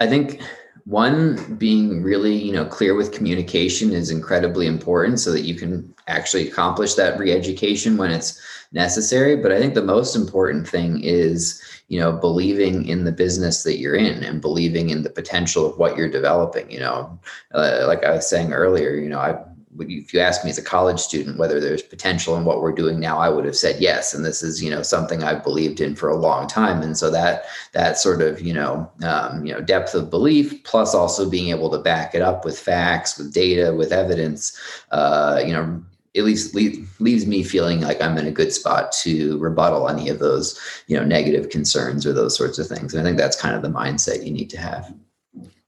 I 0.00 0.06
think 0.06 0.40
one 0.86 1.56
being 1.56 2.00
really 2.02 2.34
you 2.36 2.52
know 2.52 2.64
clear 2.64 2.94
with 2.94 3.12
communication 3.12 3.92
is 3.92 4.10
incredibly 4.10 4.66
important 4.66 5.18
so 5.18 5.32
that 5.32 5.42
you 5.42 5.54
can 5.54 5.92
actually 6.06 6.48
accomplish 6.48 6.94
that 6.94 7.18
re-education 7.18 7.96
when 7.96 8.12
it's 8.12 8.40
necessary. 8.72 9.36
But 9.36 9.52
i 9.52 9.58
think 9.58 9.74
the 9.74 9.82
most 9.82 10.14
important 10.14 10.68
thing 10.68 11.02
is 11.02 11.60
you 11.88 11.98
know 11.98 12.12
believing 12.12 12.86
in 12.86 13.04
the 13.04 13.12
business 13.12 13.64
that 13.64 13.78
you're 13.78 13.96
in 13.96 14.22
and 14.22 14.40
believing 14.40 14.90
in 14.90 15.02
the 15.02 15.10
potential 15.10 15.66
of 15.66 15.76
what 15.76 15.96
you're 15.96 16.08
developing 16.08 16.70
you 16.70 16.80
know. 16.80 17.18
Uh, 17.52 17.84
like 17.86 18.04
i 18.04 18.12
was 18.12 18.28
saying 18.28 18.52
earlier 18.52 18.94
you 18.94 19.08
know 19.08 19.18
i 19.18 19.36
if 19.80 20.12
you 20.12 20.20
ask 20.20 20.44
me 20.44 20.50
as 20.50 20.58
a 20.58 20.62
college 20.62 20.98
student 20.98 21.38
whether 21.38 21.60
there's 21.60 21.82
potential 21.82 22.36
in 22.36 22.44
what 22.44 22.60
we're 22.60 22.72
doing 22.72 22.98
now 22.98 23.18
i 23.18 23.28
would 23.28 23.44
have 23.44 23.56
said 23.56 23.80
yes 23.80 24.14
and 24.14 24.24
this 24.24 24.42
is 24.42 24.62
you 24.62 24.70
know 24.70 24.82
something 24.82 25.22
i've 25.22 25.42
believed 25.42 25.80
in 25.80 25.94
for 25.94 26.08
a 26.08 26.16
long 26.16 26.46
time 26.46 26.82
and 26.82 26.96
so 26.96 27.10
that 27.10 27.44
that 27.72 27.98
sort 27.98 28.22
of 28.22 28.40
you 28.40 28.52
know 28.52 28.90
um, 29.02 29.44
you 29.44 29.52
know 29.52 29.60
depth 29.60 29.94
of 29.94 30.10
belief 30.10 30.62
plus 30.64 30.94
also 30.94 31.28
being 31.28 31.50
able 31.50 31.70
to 31.70 31.78
back 31.78 32.14
it 32.14 32.22
up 32.22 32.44
with 32.44 32.58
facts 32.58 33.18
with 33.18 33.32
data 33.32 33.74
with 33.74 33.92
evidence 33.92 34.58
uh, 34.90 35.42
you 35.44 35.52
know 35.52 35.82
at 36.16 36.24
least 36.24 36.54
leaves 36.54 37.26
me 37.26 37.42
feeling 37.42 37.82
like 37.82 38.00
I'm 38.00 38.16
in 38.16 38.26
a 38.26 38.30
good 38.30 38.52
spot 38.52 38.90
to 39.02 39.36
rebuttal 39.38 39.88
any 39.88 40.08
of 40.08 40.18
those, 40.18 40.58
you 40.86 40.96
know, 40.96 41.04
negative 41.04 41.50
concerns 41.50 42.06
or 42.06 42.14
those 42.14 42.34
sorts 42.34 42.58
of 42.58 42.66
things. 42.66 42.94
And 42.94 43.02
I 43.02 43.04
think 43.04 43.18
that's 43.18 43.40
kind 43.40 43.54
of 43.54 43.60
the 43.60 43.68
mindset 43.68 44.24
you 44.24 44.32
need 44.32 44.48
to 44.50 44.58
have. 44.58 44.92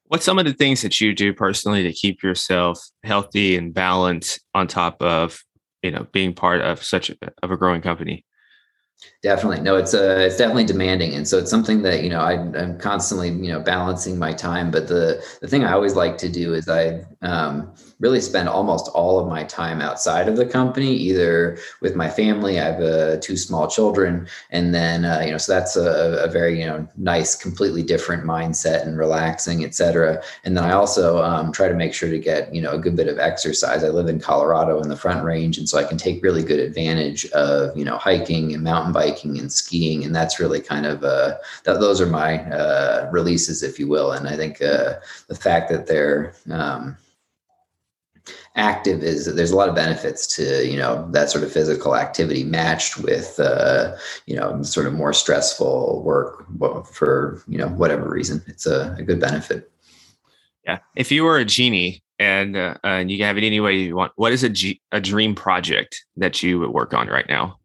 What's 0.08 0.24
some 0.24 0.38
of 0.38 0.46
the 0.46 0.54
things 0.54 0.80
that 0.82 1.00
you 1.00 1.14
do 1.14 1.34
personally 1.34 1.82
to 1.82 1.92
keep 1.92 2.22
yourself 2.22 2.80
healthy 3.04 3.56
and 3.56 3.74
balanced 3.74 4.40
on 4.54 4.66
top 4.66 5.02
of, 5.02 5.38
you 5.82 5.90
know, 5.90 6.06
being 6.12 6.32
part 6.32 6.62
of 6.62 6.82
such 6.82 7.10
a, 7.10 7.16
of 7.42 7.50
a 7.50 7.58
growing 7.58 7.82
company? 7.82 8.24
Definitely. 9.22 9.60
No, 9.60 9.76
it's 9.76 9.94
uh 9.94 10.18
it's 10.20 10.36
definitely 10.36 10.64
demanding. 10.64 11.14
And 11.14 11.26
so 11.26 11.38
it's 11.38 11.50
something 11.50 11.82
that, 11.82 12.02
you 12.02 12.10
know, 12.10 12.20
I, 12.20 12.34
I'm 12.34 12.78
constantly, 12.78 13.30
you 13.30 13.52
know, 13.52 13.60
balancing 13.60 14.18
my 14.18 14.32
time. 14.32 14.70
But 14.70 14.88
the 14.88 15.24
the 15.40 15.48
thing 15.48 15.64
I 15.64 15.72
always 15.72 15.94
like 15.94 16.18
to 16.18 16.28
do 16.28 16.54
is 16.54 16.68
I 16.68 17.04
um 17.22 17.74
really 18.00 18.20
spend 18.20 18.48
almost 18.48 18.88
all 18.94 19.18
of 19.18 19.28
my 19.28 19.42
time 19.44 19.80
outside 19.80 20.28
of 20.28 20.36
the 20.36 20.46
company, 20.46 20.92
either 20.92 21.58
with 21.80 21.96
my 21.96 22.08
family. 22.08 22.60
I 22.60 22.64
have 22.64 22.80
uh, 22.80 23.16
two 23.20 23.36
small 23.36 23.68
children, 23.68 24.28
and 24.50 24.74
then 24.74 25.04
uh, 25.04 25.22
you 25.24 25.32
know, 25.32 25.38
so 25.38 25.52
that's 25.52 25.76
a, 25.76 26.22
a, 26.24 26.28
very 26.28 26.60
you 26.60 26.66
know 26.66 26.86
nice, 26.96 27.34
completely 27.34 27.82
different 27.82 28.24
mindset 28.24 28.86
and 28.86 28.96
relaxing, 28.96 29.64
etc. 29.64 30.22
And 30.44 30.56
then 30.56 30.64
I 30.64 30.72
also 30.72 31.22
um, 31.22 31.52
try 31.52 31.68
to 31.68 31.74
make 31.74 31.92
sure 31.92 32.10
to 32.10 32.18
get 32.18 32.54
you 32.54 32.60
know 32.60 32.72
a 32.72 32.78
good 32.78 32.96
bit 32.96 33.08
of 33.08 33.18
exercise. 33.18 33.82
I 33.82 33.88
live 33.88 34.08
in 34.08 34.20
Colorado 34.20 34.80
in 34.80 34.88
the 34.88 34.96
Front 34.96 35.24
Range, 35.24 35.58
and 35.58 35.68
so 35.68 35.78
I 35.78 35.84
can 35.84 35.98
take 35.98 36.22
really 36.22 36.44
good 36.44 36.60
advantage 36.60 37.26
of 37.32 37.76
you 37.76 37.84
know 37.84 37.96
hiking 37.96 38.54
and 38.54 38.62
mountain 38.62 38.87
biking 38.92 39.38
and 39.38 39.52
skiing, 39.52 40.04
and 40.04 40.14
that's 40.14 40.40
really 40.40 40.60
kind 40.60 40.86
of 40.86 41.04
uh, 41.04 41.36
th- 41.64 41.78
those 41.78 42.00
are 42.00 42.06
my 42.06 42.40
uh, 42.52 43.08
releases, 43.12 43.62
if 43.62 43.78
you 43.78 43.88
will. 43.88 44.12
And 44.12 44.28
I 44.28 44.36
think 44.36 44.62
uh, 44.62 44.94
the 45.28 45.34
fact 45.34 45.70
that 45.70 45.86
they're 45.86 46.34
um, 46.50 46.96
active 48.56 49.02
is 49.02 49.32
there's 49.34 49.50
a 49.50 49.56
lot 49.56 49.68
of 49.68 49.74
benefits 49.74 50.26
to 50.36 50.68
you 50.68 50.76
know 50.76 51.08
that 51.12 51.30
sort 51.30 51.44
of 51.44 51.52
physical 51.52 51.96
activity 51.96 52.44
matched 52.44 52.98
with 52.98 53.38
uh, 53.38 53.96
you 54.26 54.36
know 54.36 54.62
sort 54.62 54.86
of 54.86 54.92
more 54.92 55.12
stressful 55.12 56.02
work 56.02 56.46
for 56.92 57.42
you 57.46 57.58
know 57.58 57.68
whatever 57.68 58.08
reason 58.08 58.42
it's 58.46 58.66
a, 58.66 58.94
a 58.98 59.02
good 59.02 59.20
benefit. 59.20 59.70
Yeah. 60.64 60.78
If 60.96 61.10
you 61.10 61.24
were 61.24 61.38
a 61.38 61.46
genie 61.46 62.02
and 62.18 62.56
uh, 62.56 62.74
and 62.84 63.10
you 63.10 63.18
can 63.18 63.26
have 63.26 63.38
it 63.38 63.44
any 63.44 63.60
way 63.60 63.76
you 63.76 63.96
want 63.96 64.12
what 64.16 64.32
is 64.32 64.42
a, 64.42 64.48
G- 64.48 64.80
a 64.92 65.00
dream 65.00 65.34
project 65.34 66.04
that 66.16 66.42
you 66.42 66.58
would 66.58 66.70
work 66.70 66.92
on 66.92 67.08
right 67.08 67.28
now 67.28 67.58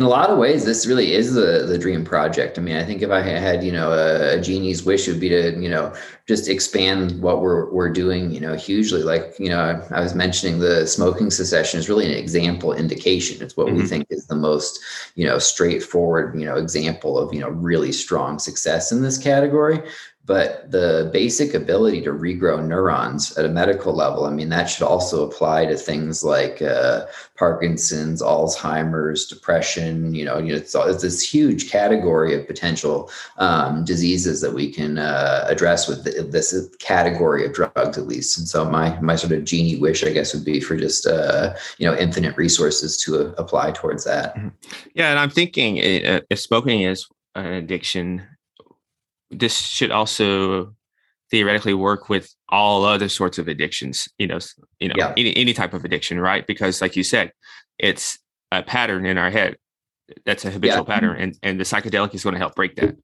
in 0.00 0.06
a 0.06 0.08
lot 0.08 0.30
of 0.30 0.38
ways, 0.38 0.64
this 0.64 0.86
really 0.86 1.12
is 1.12 1.34
the 1.34 1.66
the 1.68 1.76
dream 1.76 2.06
project. 2.06 2.58
I 2.58 2.62
mean, 2.62 2.78
I 2.78 2.84
think 2.84 3.02
if 3.02 3.10
I 3.10 3.20
had, 3.20 3.62
you 3.62 3.70
know, 3.70 3.92
a, 3.92 4.38
a, 4.38 4.40
genie's 4.40 4.82
wish 4.82 5.06
would 5.06 5.20
be 5.20 5.28
to, 5.28 5.52
you 5.60 5.68
know, 5.68 5.94
just 6.26 6.48
expand 6.48 7.20
what 7.20 7.42
we're 7.42 7.70
we're 7.70 7.92
doing, 7.92 8.30
you 8.30 8.40
know, 8.40 8.54
hugely. 8.54 9.02
Like, 9.02 9.34
you 9.38 9.50
know, 9.50 9.60
I, 9.60 9.98
I 9.98 10.00
was 10.00 10.14
mentioning 10.14 10.58
the 10.58 10.86
smoking 10.86 11.30
cessation 11.30 11.78
is 11.78 11.90
really 11.90 12.06
an 12.06 12.18
example 12.18 12.72
indication. 12.72 13.44
It's 13.44 13.58
what 13.58 13.66
mm-hmm. 13.66 13.76
we 13.76 13.86
think 13.86 14.06
is 14.08 14.26
the 14.26 14.36
most, 14.36 14.80
you 15.16 15.26
know, 15.26 15.38
straightforward, 15.38 16.34
you 16.40 16.46
know, 16.46 16.56
example 16.56 17.18
of, 17.18 17.34
you 17.34 17.40
know, 17.40 17.50
really 17.50 17.92
strong 17.92 18.38
success 18.38 18.92
in 18.92 19.02
this 19.02 19.18
category 19.18 19.82
but 20.26 20.70
the 20.70 21.10
basic 21.12 21.54
ability 21.54 22.02
to 22.02 22.12
regrow 22.12 22.64
neurons 22.64 23.36
at 23.38 23.44
a 23.44 23.48
medical 23.48 23.92
level 23.94 24.26
i 24.26 24.30
mean 24.30 24.48
that 24.48 24.66
should 24.66 24.86
also 24.86 25.26
apply 25.26 25.64
to 25.64 25.76
things 25.76 26.22
like 26.22 26.60
uh, 26.60 27.06
parkinson's 27.36 28.20
alzheimer's 28.22 29.26
depression 29.26 30.14
you 30.14 30.24
know 30.24 30.36
it's, 30.36 30.74
it's 30.74 31.02
this 31.02 31.22
huge 31.22 31.70
category 31.70 32.34
of 32.34 32.46
potential 32.46 33.10
um, 33.38 33.84
diseases 33.84 34.40
that 34.40 34.52
we 34.52 34.70
can 34.70 34.98
uh, 34.98 35.44
address 35.48 35.88
with 35.88 36.04
this 36.30 36.54
category 36.78 37.46
of 37.46 37.52
drugs 37.54 37.96
at 37.96 38.06
least 38.06 38.38
and 38.38 38.46
so 38.46 38.64
my 38.64 38.98
my 39.00 39.16
sort 39.16 39.32
of 39.32 39.44
genie 39.44 39.80
wish 39.80 40.04
i 40.04 40.12
guess 40.12 40.34
would 40.34 40.44
be 40.44 40.60
for 40.60 40.76
just 40.76 41.06
uh, 41.06 41.54
you 41.78 41.86
know 41.86 41.96
infinite 41.96 42.36
resources 42.36 42.96
to 42.96 43.18
uh, 43.18 43.32
apply 43.38 43.70
towards 43.72 44.04
that 44.04 44.36
mm-hmm. 44.36 44.48
yeah 44.94 45.10
and 45.10 45.18
i'm 45.18 45.30
thinking 45.30 45.78
uh, 45.78 46.20
if 46.28 46.38
smoking 46.38 46.82
is 46.82 47.08
an 47.34 47.46
addiction 47.46 48.22
this 49.30 49.56
should 49.56 49.90
also 49.90 50.74
theoretically 51.30 51.74
work 51.74 52.08
with 52.08 52.34
all 52.48 52.84
other 52.84 53.08
sorts 53.08 53.38
of 53.38 53.46
addictions 53.48 54.08
you 54.18 54.26
know 54.26 54.38
you 54.80 54.88
know 54.88 54.94
yeah. 54.96 55.12
any, 55.16 55.36
any 55.36 55.52
type 55.52 55.72
of 55.72 55.84
addiction 55.84 56.18
right 56.18 56.46
because 56.46 56.80
like 56.82 56.96
you 56.96 57.04
said 57.04 57.32
it's 57.78 58.18
a 58.50 58.62
pattern 58.62 59.06
in 59.06 59.16
our 59.16 59.30
head 59.30 59.56
that's 60.26 60.44
a 60.44 60.50
habitual 60.50 60.78
yeah. 60.78 60.94
pattern 60.94 61.16
and, 61.16 61.38
and 61.42 61.60
the 61.60 61.64
psychedelic 61.64 62.14
is 62.14 62.24
going 62.24 62.34
to 62.34 62.38
help 62.38 62.54
break 62.54 62.74
that 62.76 62.96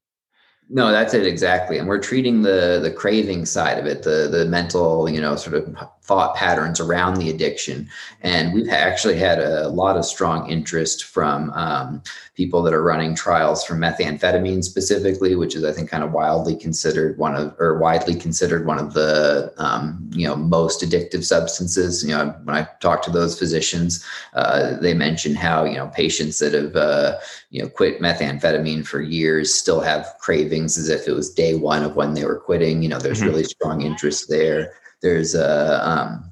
no, 0.69 0.91
that's 0.91 1.13
it 1.13 1.25
exactly. 1.25 1.77
And 1.77 1.87
we're 1.87 1.99
treating 1.99 2.41
the 2.41 2.79
the 2.81 2.91
craving 2.91 3.45
side 3.45 3.79
of 3.79 3.85
it, 3.85 4.03
the 4.03 4.27
the 4.29 4.45
mental, 4.45 5.09
you 5.09 5.21
know, 5.21 5.37
sort 5.37 5.55
of 5.55 5.77
thought 6.07 6.35
patterns 6.35 6.79
around 6.79 7.15
the 7.15 7.29
addiction. 7.29 7.89
And 8.21 8.53
we've 8.53 8.69
actually 8.69 9.17
had 9.17 9.39
a 9.39 9.67
lot 9.67 9.97
of 9.97 10.05
strong 10.05 10.49
interest 10.49 11.03
from 11.03 11.51
um, 11.51 12.01
people 12.33 12.63
that 12.63 12.73
are 12.73 12.81
running 12.81 13.13
trials 13.13 13.65
for 13.65 13.75
methamphetamine 13.75 14.63
specifically, 14.63 15.35
which 15.35 15.53
is 15.53 15.65
I 15.65 15.73
think 15.73 15.89
kind 15.89 16.03
of 16.03 16.13
wildly 16.13 16.55
considered 16.55 17.17
one 17.17 17.35
of 17.35 17.55
or 17.59 17.77
widely 17.77 18.15
considered 18.15 18.65
one 18.65 18.79
of 18.79 18.93
the 18.93 19.53
um, 19.57 20.09
you 20.13 20.27
know 20.27 20.35
most 20.35 20.81
addictive 20.81 21.23
substances. 21.23 22.03
You 22.03 22.15
know, 22.15 22.35
when 22.43 22.55
I 22.57 22.67
talk 22.81 23.01
to 23.03 23.11
those 23.11 23.39
physicians, 23.39 24.03
uh, 24.33 24.77
they 24.77 24.93
mention 24.93 25.33
how 25.35 25.63
you 25.63 25.75
know 25.75 25.87
patients 25.87 26.39
that 26.39 26.53
have 26.53 26.75
uh, 26.75 27.17
you 27.49 27.61
know 27.61 27.69
quit 27.69 28.01
methamphetamine 28.01 28.85
for 28.85 29.01
years 29.01 29.53
still 29.53 29.79
have 29.79 30.13
cravings 30.19 30.77
as 30.77 30.89
if 30.89 31.07
it 31.07 31.13
was 31.13 31.33
day 31.33 31.55
one 31.55 31.83
of 31.83 31.95
when 31.95 32.13
they 32.13 32.25
were 32.25 32.39
quitting 32.39 32.81
you 32.81 32.89
know 32.89 32.99
there's 32.99 33.19
mm-hmm. 33.19 33.29
really 33.29 33.43
strong 33.43 33.81
interest 33.81 34.27
there 34.29 34.73
there's 35.01 35.35
a 35.35 35.87
um, 35.87 36.31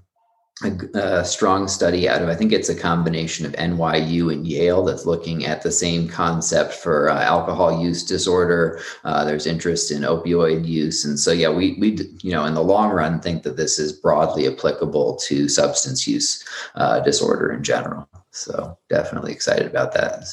a, 0.63 0.97
a, 0.97 1.25
strong 1.25 1.67
study 1.67 2.07
out 2.07 2.21
of 2.21 2.29
I 2.29 2.35
think 2.35 2.53
it's 2.53 2.69
a 2.69 2.79
combination 2.79 3.45
of 3.45 3.51
NYU 3.53 4.31
and 4.31 4.47
Yale 4.47 4.85
that's 4.85 5.05
looking 5.05 5.45
at 5.45 5.61
the 5.61 5.71
same 5.71 6.07
concept 6.07 6.73
for 6.73 7.09
uh, 7.09 7.21
alcohol 7.21 7.83
use 7.83 8.03
disorder. 8.03 8.79
Uh, 9.03 9.25
there's 9.25 9.47
interest 9.47 9.91
in 9.91 10.03
opioid 10.03 10.65
use, 10.65 11.03
and 11.03 11.19
so 11.19 11.33
yeah, 11.33 11.49
we 11.49 11.75
we 11.79 11.97
you 12.21 12.31
know 12.31 12.45
in 12.45 12.53
the 12.53 12.63
long 12.63 12.91
run 12.91 13.19
think 13.19 13.43
that 13.43 13.57
this 13.57 13.77
is 13.77 13.91
broadly 13.91 14.47
applicable 14.47 15.17
to 15.17 15.49
substance 15.49 16.07
use 16.07 16.41
uh, 16.75 17.01
disorder 17.01 17.51
in 17.51 17.61
general. 17.61 18.07
So 18.35 18.77
definitely 18.89 19.31
excited 19.31 19.65
about 19.65 19.93
that. 19.93 20.25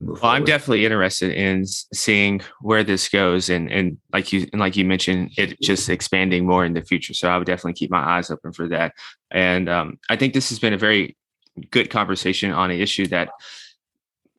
Well, 0.00 0.18
I'm 0.22 0.44
definitely 0.44 0.84
interested 0.84 1.32
in 1.32 1.64
seeing 1.64 2.42
where 2.60 2.84
this 2.84 3.08
goes, 3.08 3.48
and 3.48 3.72
and 3.72 3.96
like 4.12 4.30
you 4.30 4.46
and 4.52 4.60
like 4.60 4.76
you 4.76 4.84
mentioned, 4.84 5.30
it 5.38 5.58
just 5.62 5.88
expanding 5.88 6.46
more 6.46 6.66
in 6.66 6.74
the 6.74 6.82
future. 6.82 7.14
So 7.14 7.30
I 7.30 7.38
would 7.38 7.46
definitely 7.46 7.72
keep 7.72 7.90
my 7.90 8.06
eyes 8.18 8.30
open 8.30 8.52
for 8.52 8.68
that. 8.68 8.92
And 9.30 9.70
um, 9.70 9.98
I 10.10 10.16
think 10.16 10.34
this 10.34 10.50
has 10.50 10.58
been 10.58 10.74
a 10.74 10.78
very 10.78 11.16
good 11.70 11.88
conversation 11.88 12.52
on 12.52 12.70
an 12.70 12.78
issue 12.78 13.06
that 13.06 13.30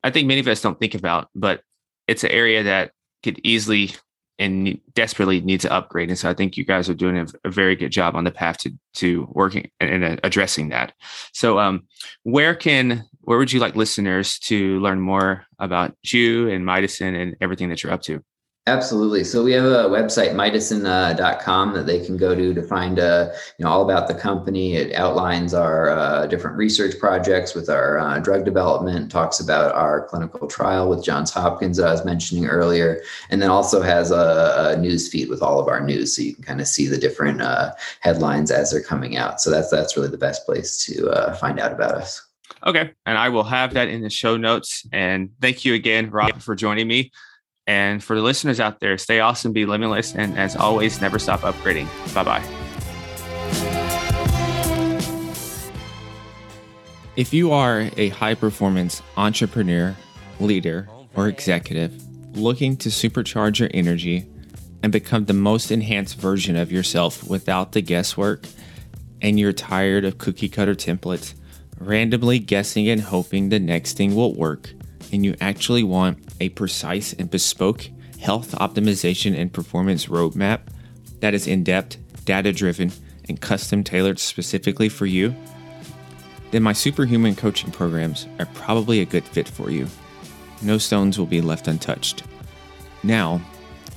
I 0.04 0.10
think 0.10 0.28
many 0.28 0.38
of 0.38 0.46
us 0.46 0.62
don't 0.62 0.78
think 0.78 0.94
about, 0.94 1.28
but 1.34 1.62
it's 2.06 2.22
an 2.22 2.30
area 2.30 2.62
that 2.62 2.92
could 3.24 3.40
easily 3.42 3.94
and 4.38 4.78
desperately 4.94 5.40
need 5.40 5.60
to 5.60 5.72
upgrade. 5.72 6.08
And 6.08 6.18
so 6.18 6.30
I 6.30 6.34
think 6.34 6.56
you 6.56 6.64
guys 6.64 6.88
are 6.88 6.94
doing 6.94 7.18
a, 7.18 7.26
a 7.44 7.50
very 7.50 7.74
good 7.76 7.90
job 7.90 8.14
on 8.14 8.24
the 8.24 8.30
path 8.30 8.58
to 8.58 8.72
to 8.94 9.28
working 9.32 9.70
and, 9.80 10.04
and 10.04 10.20
addressing 10.22 10.68
that. 10.70 10.92
So 11.32 11.58
um, 11.58 11.86
where 12.22 12.54
can 12.54 13.04
where 13.22 13.38
would 13.38 13.52
you 13.52 13.60
like 13.60 13.76
listeners 13.76 14.38
to 14.40 14.80
learn 14.80 15.00
more 15.00 15.44
about 15.58 15.94
you 16.02 16.48
and 16.48 16.64
Mydecine 16.64 17.20
and 17.20 17.36
everything 17.40 17.68
that 17.68 17.82
you're 17.82 17.92
up 17.92 18.02
to? 18.02 18.22
Absolutely. 18.68 19.24
So 19.24 19.42
we 19.42 19.52
have 19.52 19.64
a 19.64 19.88
website, 19.88 20.34
mydecine.com, 20.34 21.72
that 21.72 21.86
they 21.86 22.04
can 22.04 22.18
go 22.18 22.34
to 22.34 22.52
to 22.52 22.62
find 22.62 22.98
uh, 22.98 23.30
you 23.56 23.64
know 23.64 23.70
all 23.70 23.82
about 23.82 24.08
the 24.08 24.14
company. 24.14 24.76
It 24.76 24.94
outlines 24.94 25.54
our 25.54 25.88
uh, 25.88 26.26
different 26.26 26.58
research 26.58 26.98
projects 26.98 27.54
with 27.54 27.70
our 27.70 27.98
uh, 27.98 28.18
drug 28.18 28.44
development, 28.44 29.10
talks 29.10 29.40
about 29.40 29.74
our 29.74 30.06
clinical 30.06 30.46
trial 30.46 30.90
with 30.90 31.02
Johns 31.02 31.30
Hopkins 31.30 31.78
that 31.78 31.88
I 31.88 31.92
was 31.92 32.04
mentioning 32.04 32.44
earlier, 32.44 33.00
and 33.30 33.40
then 33.40 33.48
also 33.48 33.80
has 33.80 34.10
a, 34.10 34.74
a 34.76 34.78
news 34.78 35.08
feed 35.08 35.30
with 35.30 35.42
all 35.42 35.58
of 35.58 35.66
our 35.66 35.80
news, 35.80 36.14
so 36.14 36.20
you 36.20 36.34
can 36.34 36.44
kind 36.44 36.60
of 36.60 36.68
see 36.68 36.86
the 36.88 36.98
different 36.98 37.40
uh, 37.40 37.72
headlines 38.00 38.50
as 38.50 38.70
they're 38.70 38.82
coming 38.82 39.16
out. 39.16 39.40
So 39.40 39.50
that's 39.50 39.70
that's 39.70 39.96
really 39.96 40.10
the 40.10 40.18
best 40.18 40.44
place 40.44 40.84
to 40.84 41.08
uh, 41.08 41.34
find 41.36 41.58
out 41.58 41.72
about 41.72 41.94
us. 41.94 42.22
Okay, 42.66 42.92
and 43.06 43.16
I 43.16 43.30
will 43.30 43.44
have 43.44 43.72
that 43.74 43.88
in 43.88 44.02
the 44.02 44.10
show 44.10 44.36
notes. 44.36 44.86
And 44.92 45.30
thank 45.40 45.64
you 45.64 45.72
again, 45.72 46.10
Rob, 46.10 46.42
for 46.42 46.54
joining 46.54 46.86
me. 46.86 47.12
And 47.68 48.02
for 48.02 48.16
the 48.16 48.22
listeners 48.22 48.60
out 48.60 48.80
there, 48.80 48.96
stay 48.96 49.20
awesome, 49.20 49.52
be 49.52 49.66
limitless, 49.66 50.14
and 50.14 50.38
as 50.38 50.56
always, 50.56 51.02
never 51.02 51.18
stop 51.18 51.40
upgrading. 51.40 51.86
Bye 52.14 52.24
bye. 52.24 52.68
If 57.14 57.34
you 57.34 57.52
are 57.52 57.90
a 57.96 58.08
high 58.08 58.34
performance 58.34 59.02
entrepreneur, 59.16 59.94
leader, 60.40 60.88
or 61.14 61.28
executive 61.28 62.02
looking 62.36 62.76
to 62.78 62.88
supercharge 62.88 63.58
your 63.58 63.68
energy 63.74 64.26
and 64.82 64.92
become 64.92 65.24
the 65.24 65.32
most 65.32 65.70
enhanced 65.70 66.18
version 66.18 66.56
of 66.56 66.72
yourself 66.72 67.28
without 67.28 67.72
the 67.72 67.82
guesswork, 67.82 68.46
and 69.20 69.38
you're 69.38 69.52
tired 69.52 70.04
of 70.04 70.18
cookie 70.18 70.48
cutter 70.48 70.74
templates, 70.74 71.34
randomly 71.78 72.38
guessing 72.38 72.88
and 72.88 73.00
hoping 73.00 73.48
the 73.48 73.58
next 73.58 73.96
thing 73.96 74.14
will 74.14 74.34
work, 74.34 74.72
and 75.12 75.24
you 75.24 75.34
actually 75.40 75.82
want 75.82 76.18
a 76.40 76.48
precise 76.50 77.12
and 77.12 77.30
bespoke 77.30 77.88
health 78.20 78.52
optimization 78.52 79.36
and 79.36 79.52
performance 79.52 80.06
roadmap 80.06 80.60
that 81.20 81.34
is 81.34 81.46
in 81.46 81.64
depth, 81.64 81.96
data 82.24 82.52
driven, 82.52 82.92
and 83.28 83.40
custom 83.40 83.84
tailored 83.84 84.18
specifically 84.18 84.88
for 84.88 85.06
you, 85.06 85.34
then 86.50 86.62
my 86.62 86.72
superhuman 86.72 87.36
coaching 87.36 87.70
programs 87.70 88.26
are 88.38 88.46
probably 88.46 89.00
a 89.00 89.04
good 89.04 89.24
fit 89.24 89.48
for 89.48 89.70
you. 89.70 89.86
No 90.62 90.78
stones 90.78 91.18
will 91.18 91.26
be 91.26 91.40
left 91.40 91.68
untouched. 91.68 92.24
Now, 93.02 93.40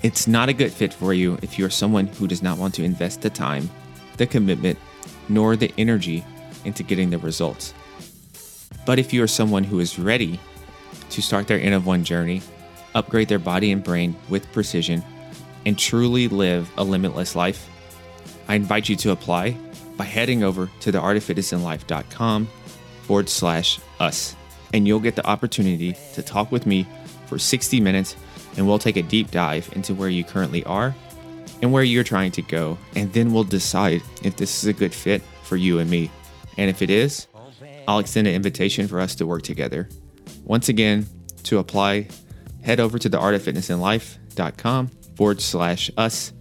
it's 0.03 0.27
not 0.27 0.49
a 0.49 0.53
good 0.53 0.71
fit 0.71 0.93
for 0.93 1.13
you 1.13 1.37
if 1.41 1.57
you're 1.57 1.69
someone 1.69 2.07
who 2.07 2.27
does 2.27 2.43
not 2.43 2.57
want 2.57 2.73
to 2.75 2.83
invest 2.83 3.21
the 3.21 3.29
time, 3.29 3.69
the 4.17 4.27
commitment, 4.27 4.77
nor 5.29 5.55
the 5.55 5.73
energy 5.77 6.25
into 6.65 6.83
getting 6.83 7.09
the 7.09 7.17
results. 7.19 7.73
But 8.85 8.99
if 8.99 9.13
you 9.13 9.23
are 9.23 9.27
someone 9.27 9.63
who 9.63 9.79
is 9.79 9.97
ready 9.97 10.39
to 11.11 11.21
start 11.21 11.47
their 11.47 11.59
N 11.59 11.73
of 11.73 11.85
One 11.85 12.03
journey, 12.03 12.41
upgrade 12.95 13.27
their 13.27 13.39
body 13.39 13.71
and 13.71 13.83
brain 13.83 14.15
with 14.29 14.51
precision, 14.51 15.03
and 15.65 15.77
truly 15.77 16.27
live 16.27 16.69
a 16.77 16.83
limitless 16.83 17.35
life, 17.35 17.69
I 18.47 18.55
invite 18.55 18.89
you 18.89 18.95
to 18.97 19.11
apply 19.11 19.55
by 19.97 20.05
heading 20.05 20.43
over 20.43 20.69
to 20.81 20.91
theartoffitnessandlife.com 20.91 22.47
forward 23.03 23.29
slash 23.29 23.79
us. 23.99 24.35
And 24.73 24.87
you'll 24.87 24.99
get 24.99 25.15
the 25.15 25.27
opportunity 25.27 25.95
to 26.13 26.21
talk 26.21 26.51
with 26.51 26.65
me 26.65 26.87
for 27.27 27.37
60 27.37 27.79
minutes, 27.79 28.15
and 28.57 28.67
we'll 28.67 28.79
take 28.79 28.97
a 28.97 29.03
deep 29.03 29.31
dive 29.31 29.69
into 29.73 29.93
where 29.93 30.09
you 30.09 30.23
currently 30.23 30.63
are 30.63 30.95
and 31.61 31.71
where 31.71 31.83
you're 31.83 32.03
trying 32.03 32.31
to 32.31 32.41
go. 32.41 32.77
And 32.95 33.11
then 33.13 33.33
we'll 33.33 33.43
decide 33.43 34.01
if 34.23 34.37
this 34.37 34.63
is 34.63 34.67
a 34.67 34.73
good 34.73 34.93
fit 34.93 35.21
for 35.43 35.55
you 35.55 35.79
and 35.79 35.89
me. 35.89 36.09
And 36.57 36.69
if 36.69 36.81
it 36.81 36.89
is, 36.89 37.27
I'll 37.87 37.99
extend 37.99 38.27
an 38.27 38.33
invitation 38.33 38.87
for 38.87 38.99
us 38.99 39.15
to 39.15 39.25
work 39.25 39.43
together. 39.43 39.87
Once 40.43 40.69
again, 40.69 41.07
to 41.43 41.57
apply, 41.59 42.07
head 42.63 42.79
over 42.79 42.99
to 42.99 43.09
theartoffitnessandlife.com 43.09 44.87
forward 45.15 45.41
slash 45.41 45.91
us. 45.97 46.33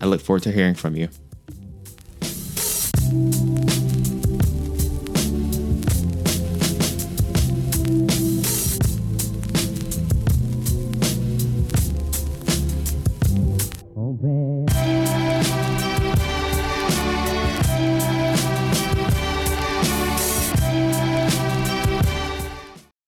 I 0.00 0.06
look 0.06 0.20
forward 0.20 0.42
to 0.44 0.52
hearing 0.52 0.74
from 0.74 0.96
you. 0.96 1.08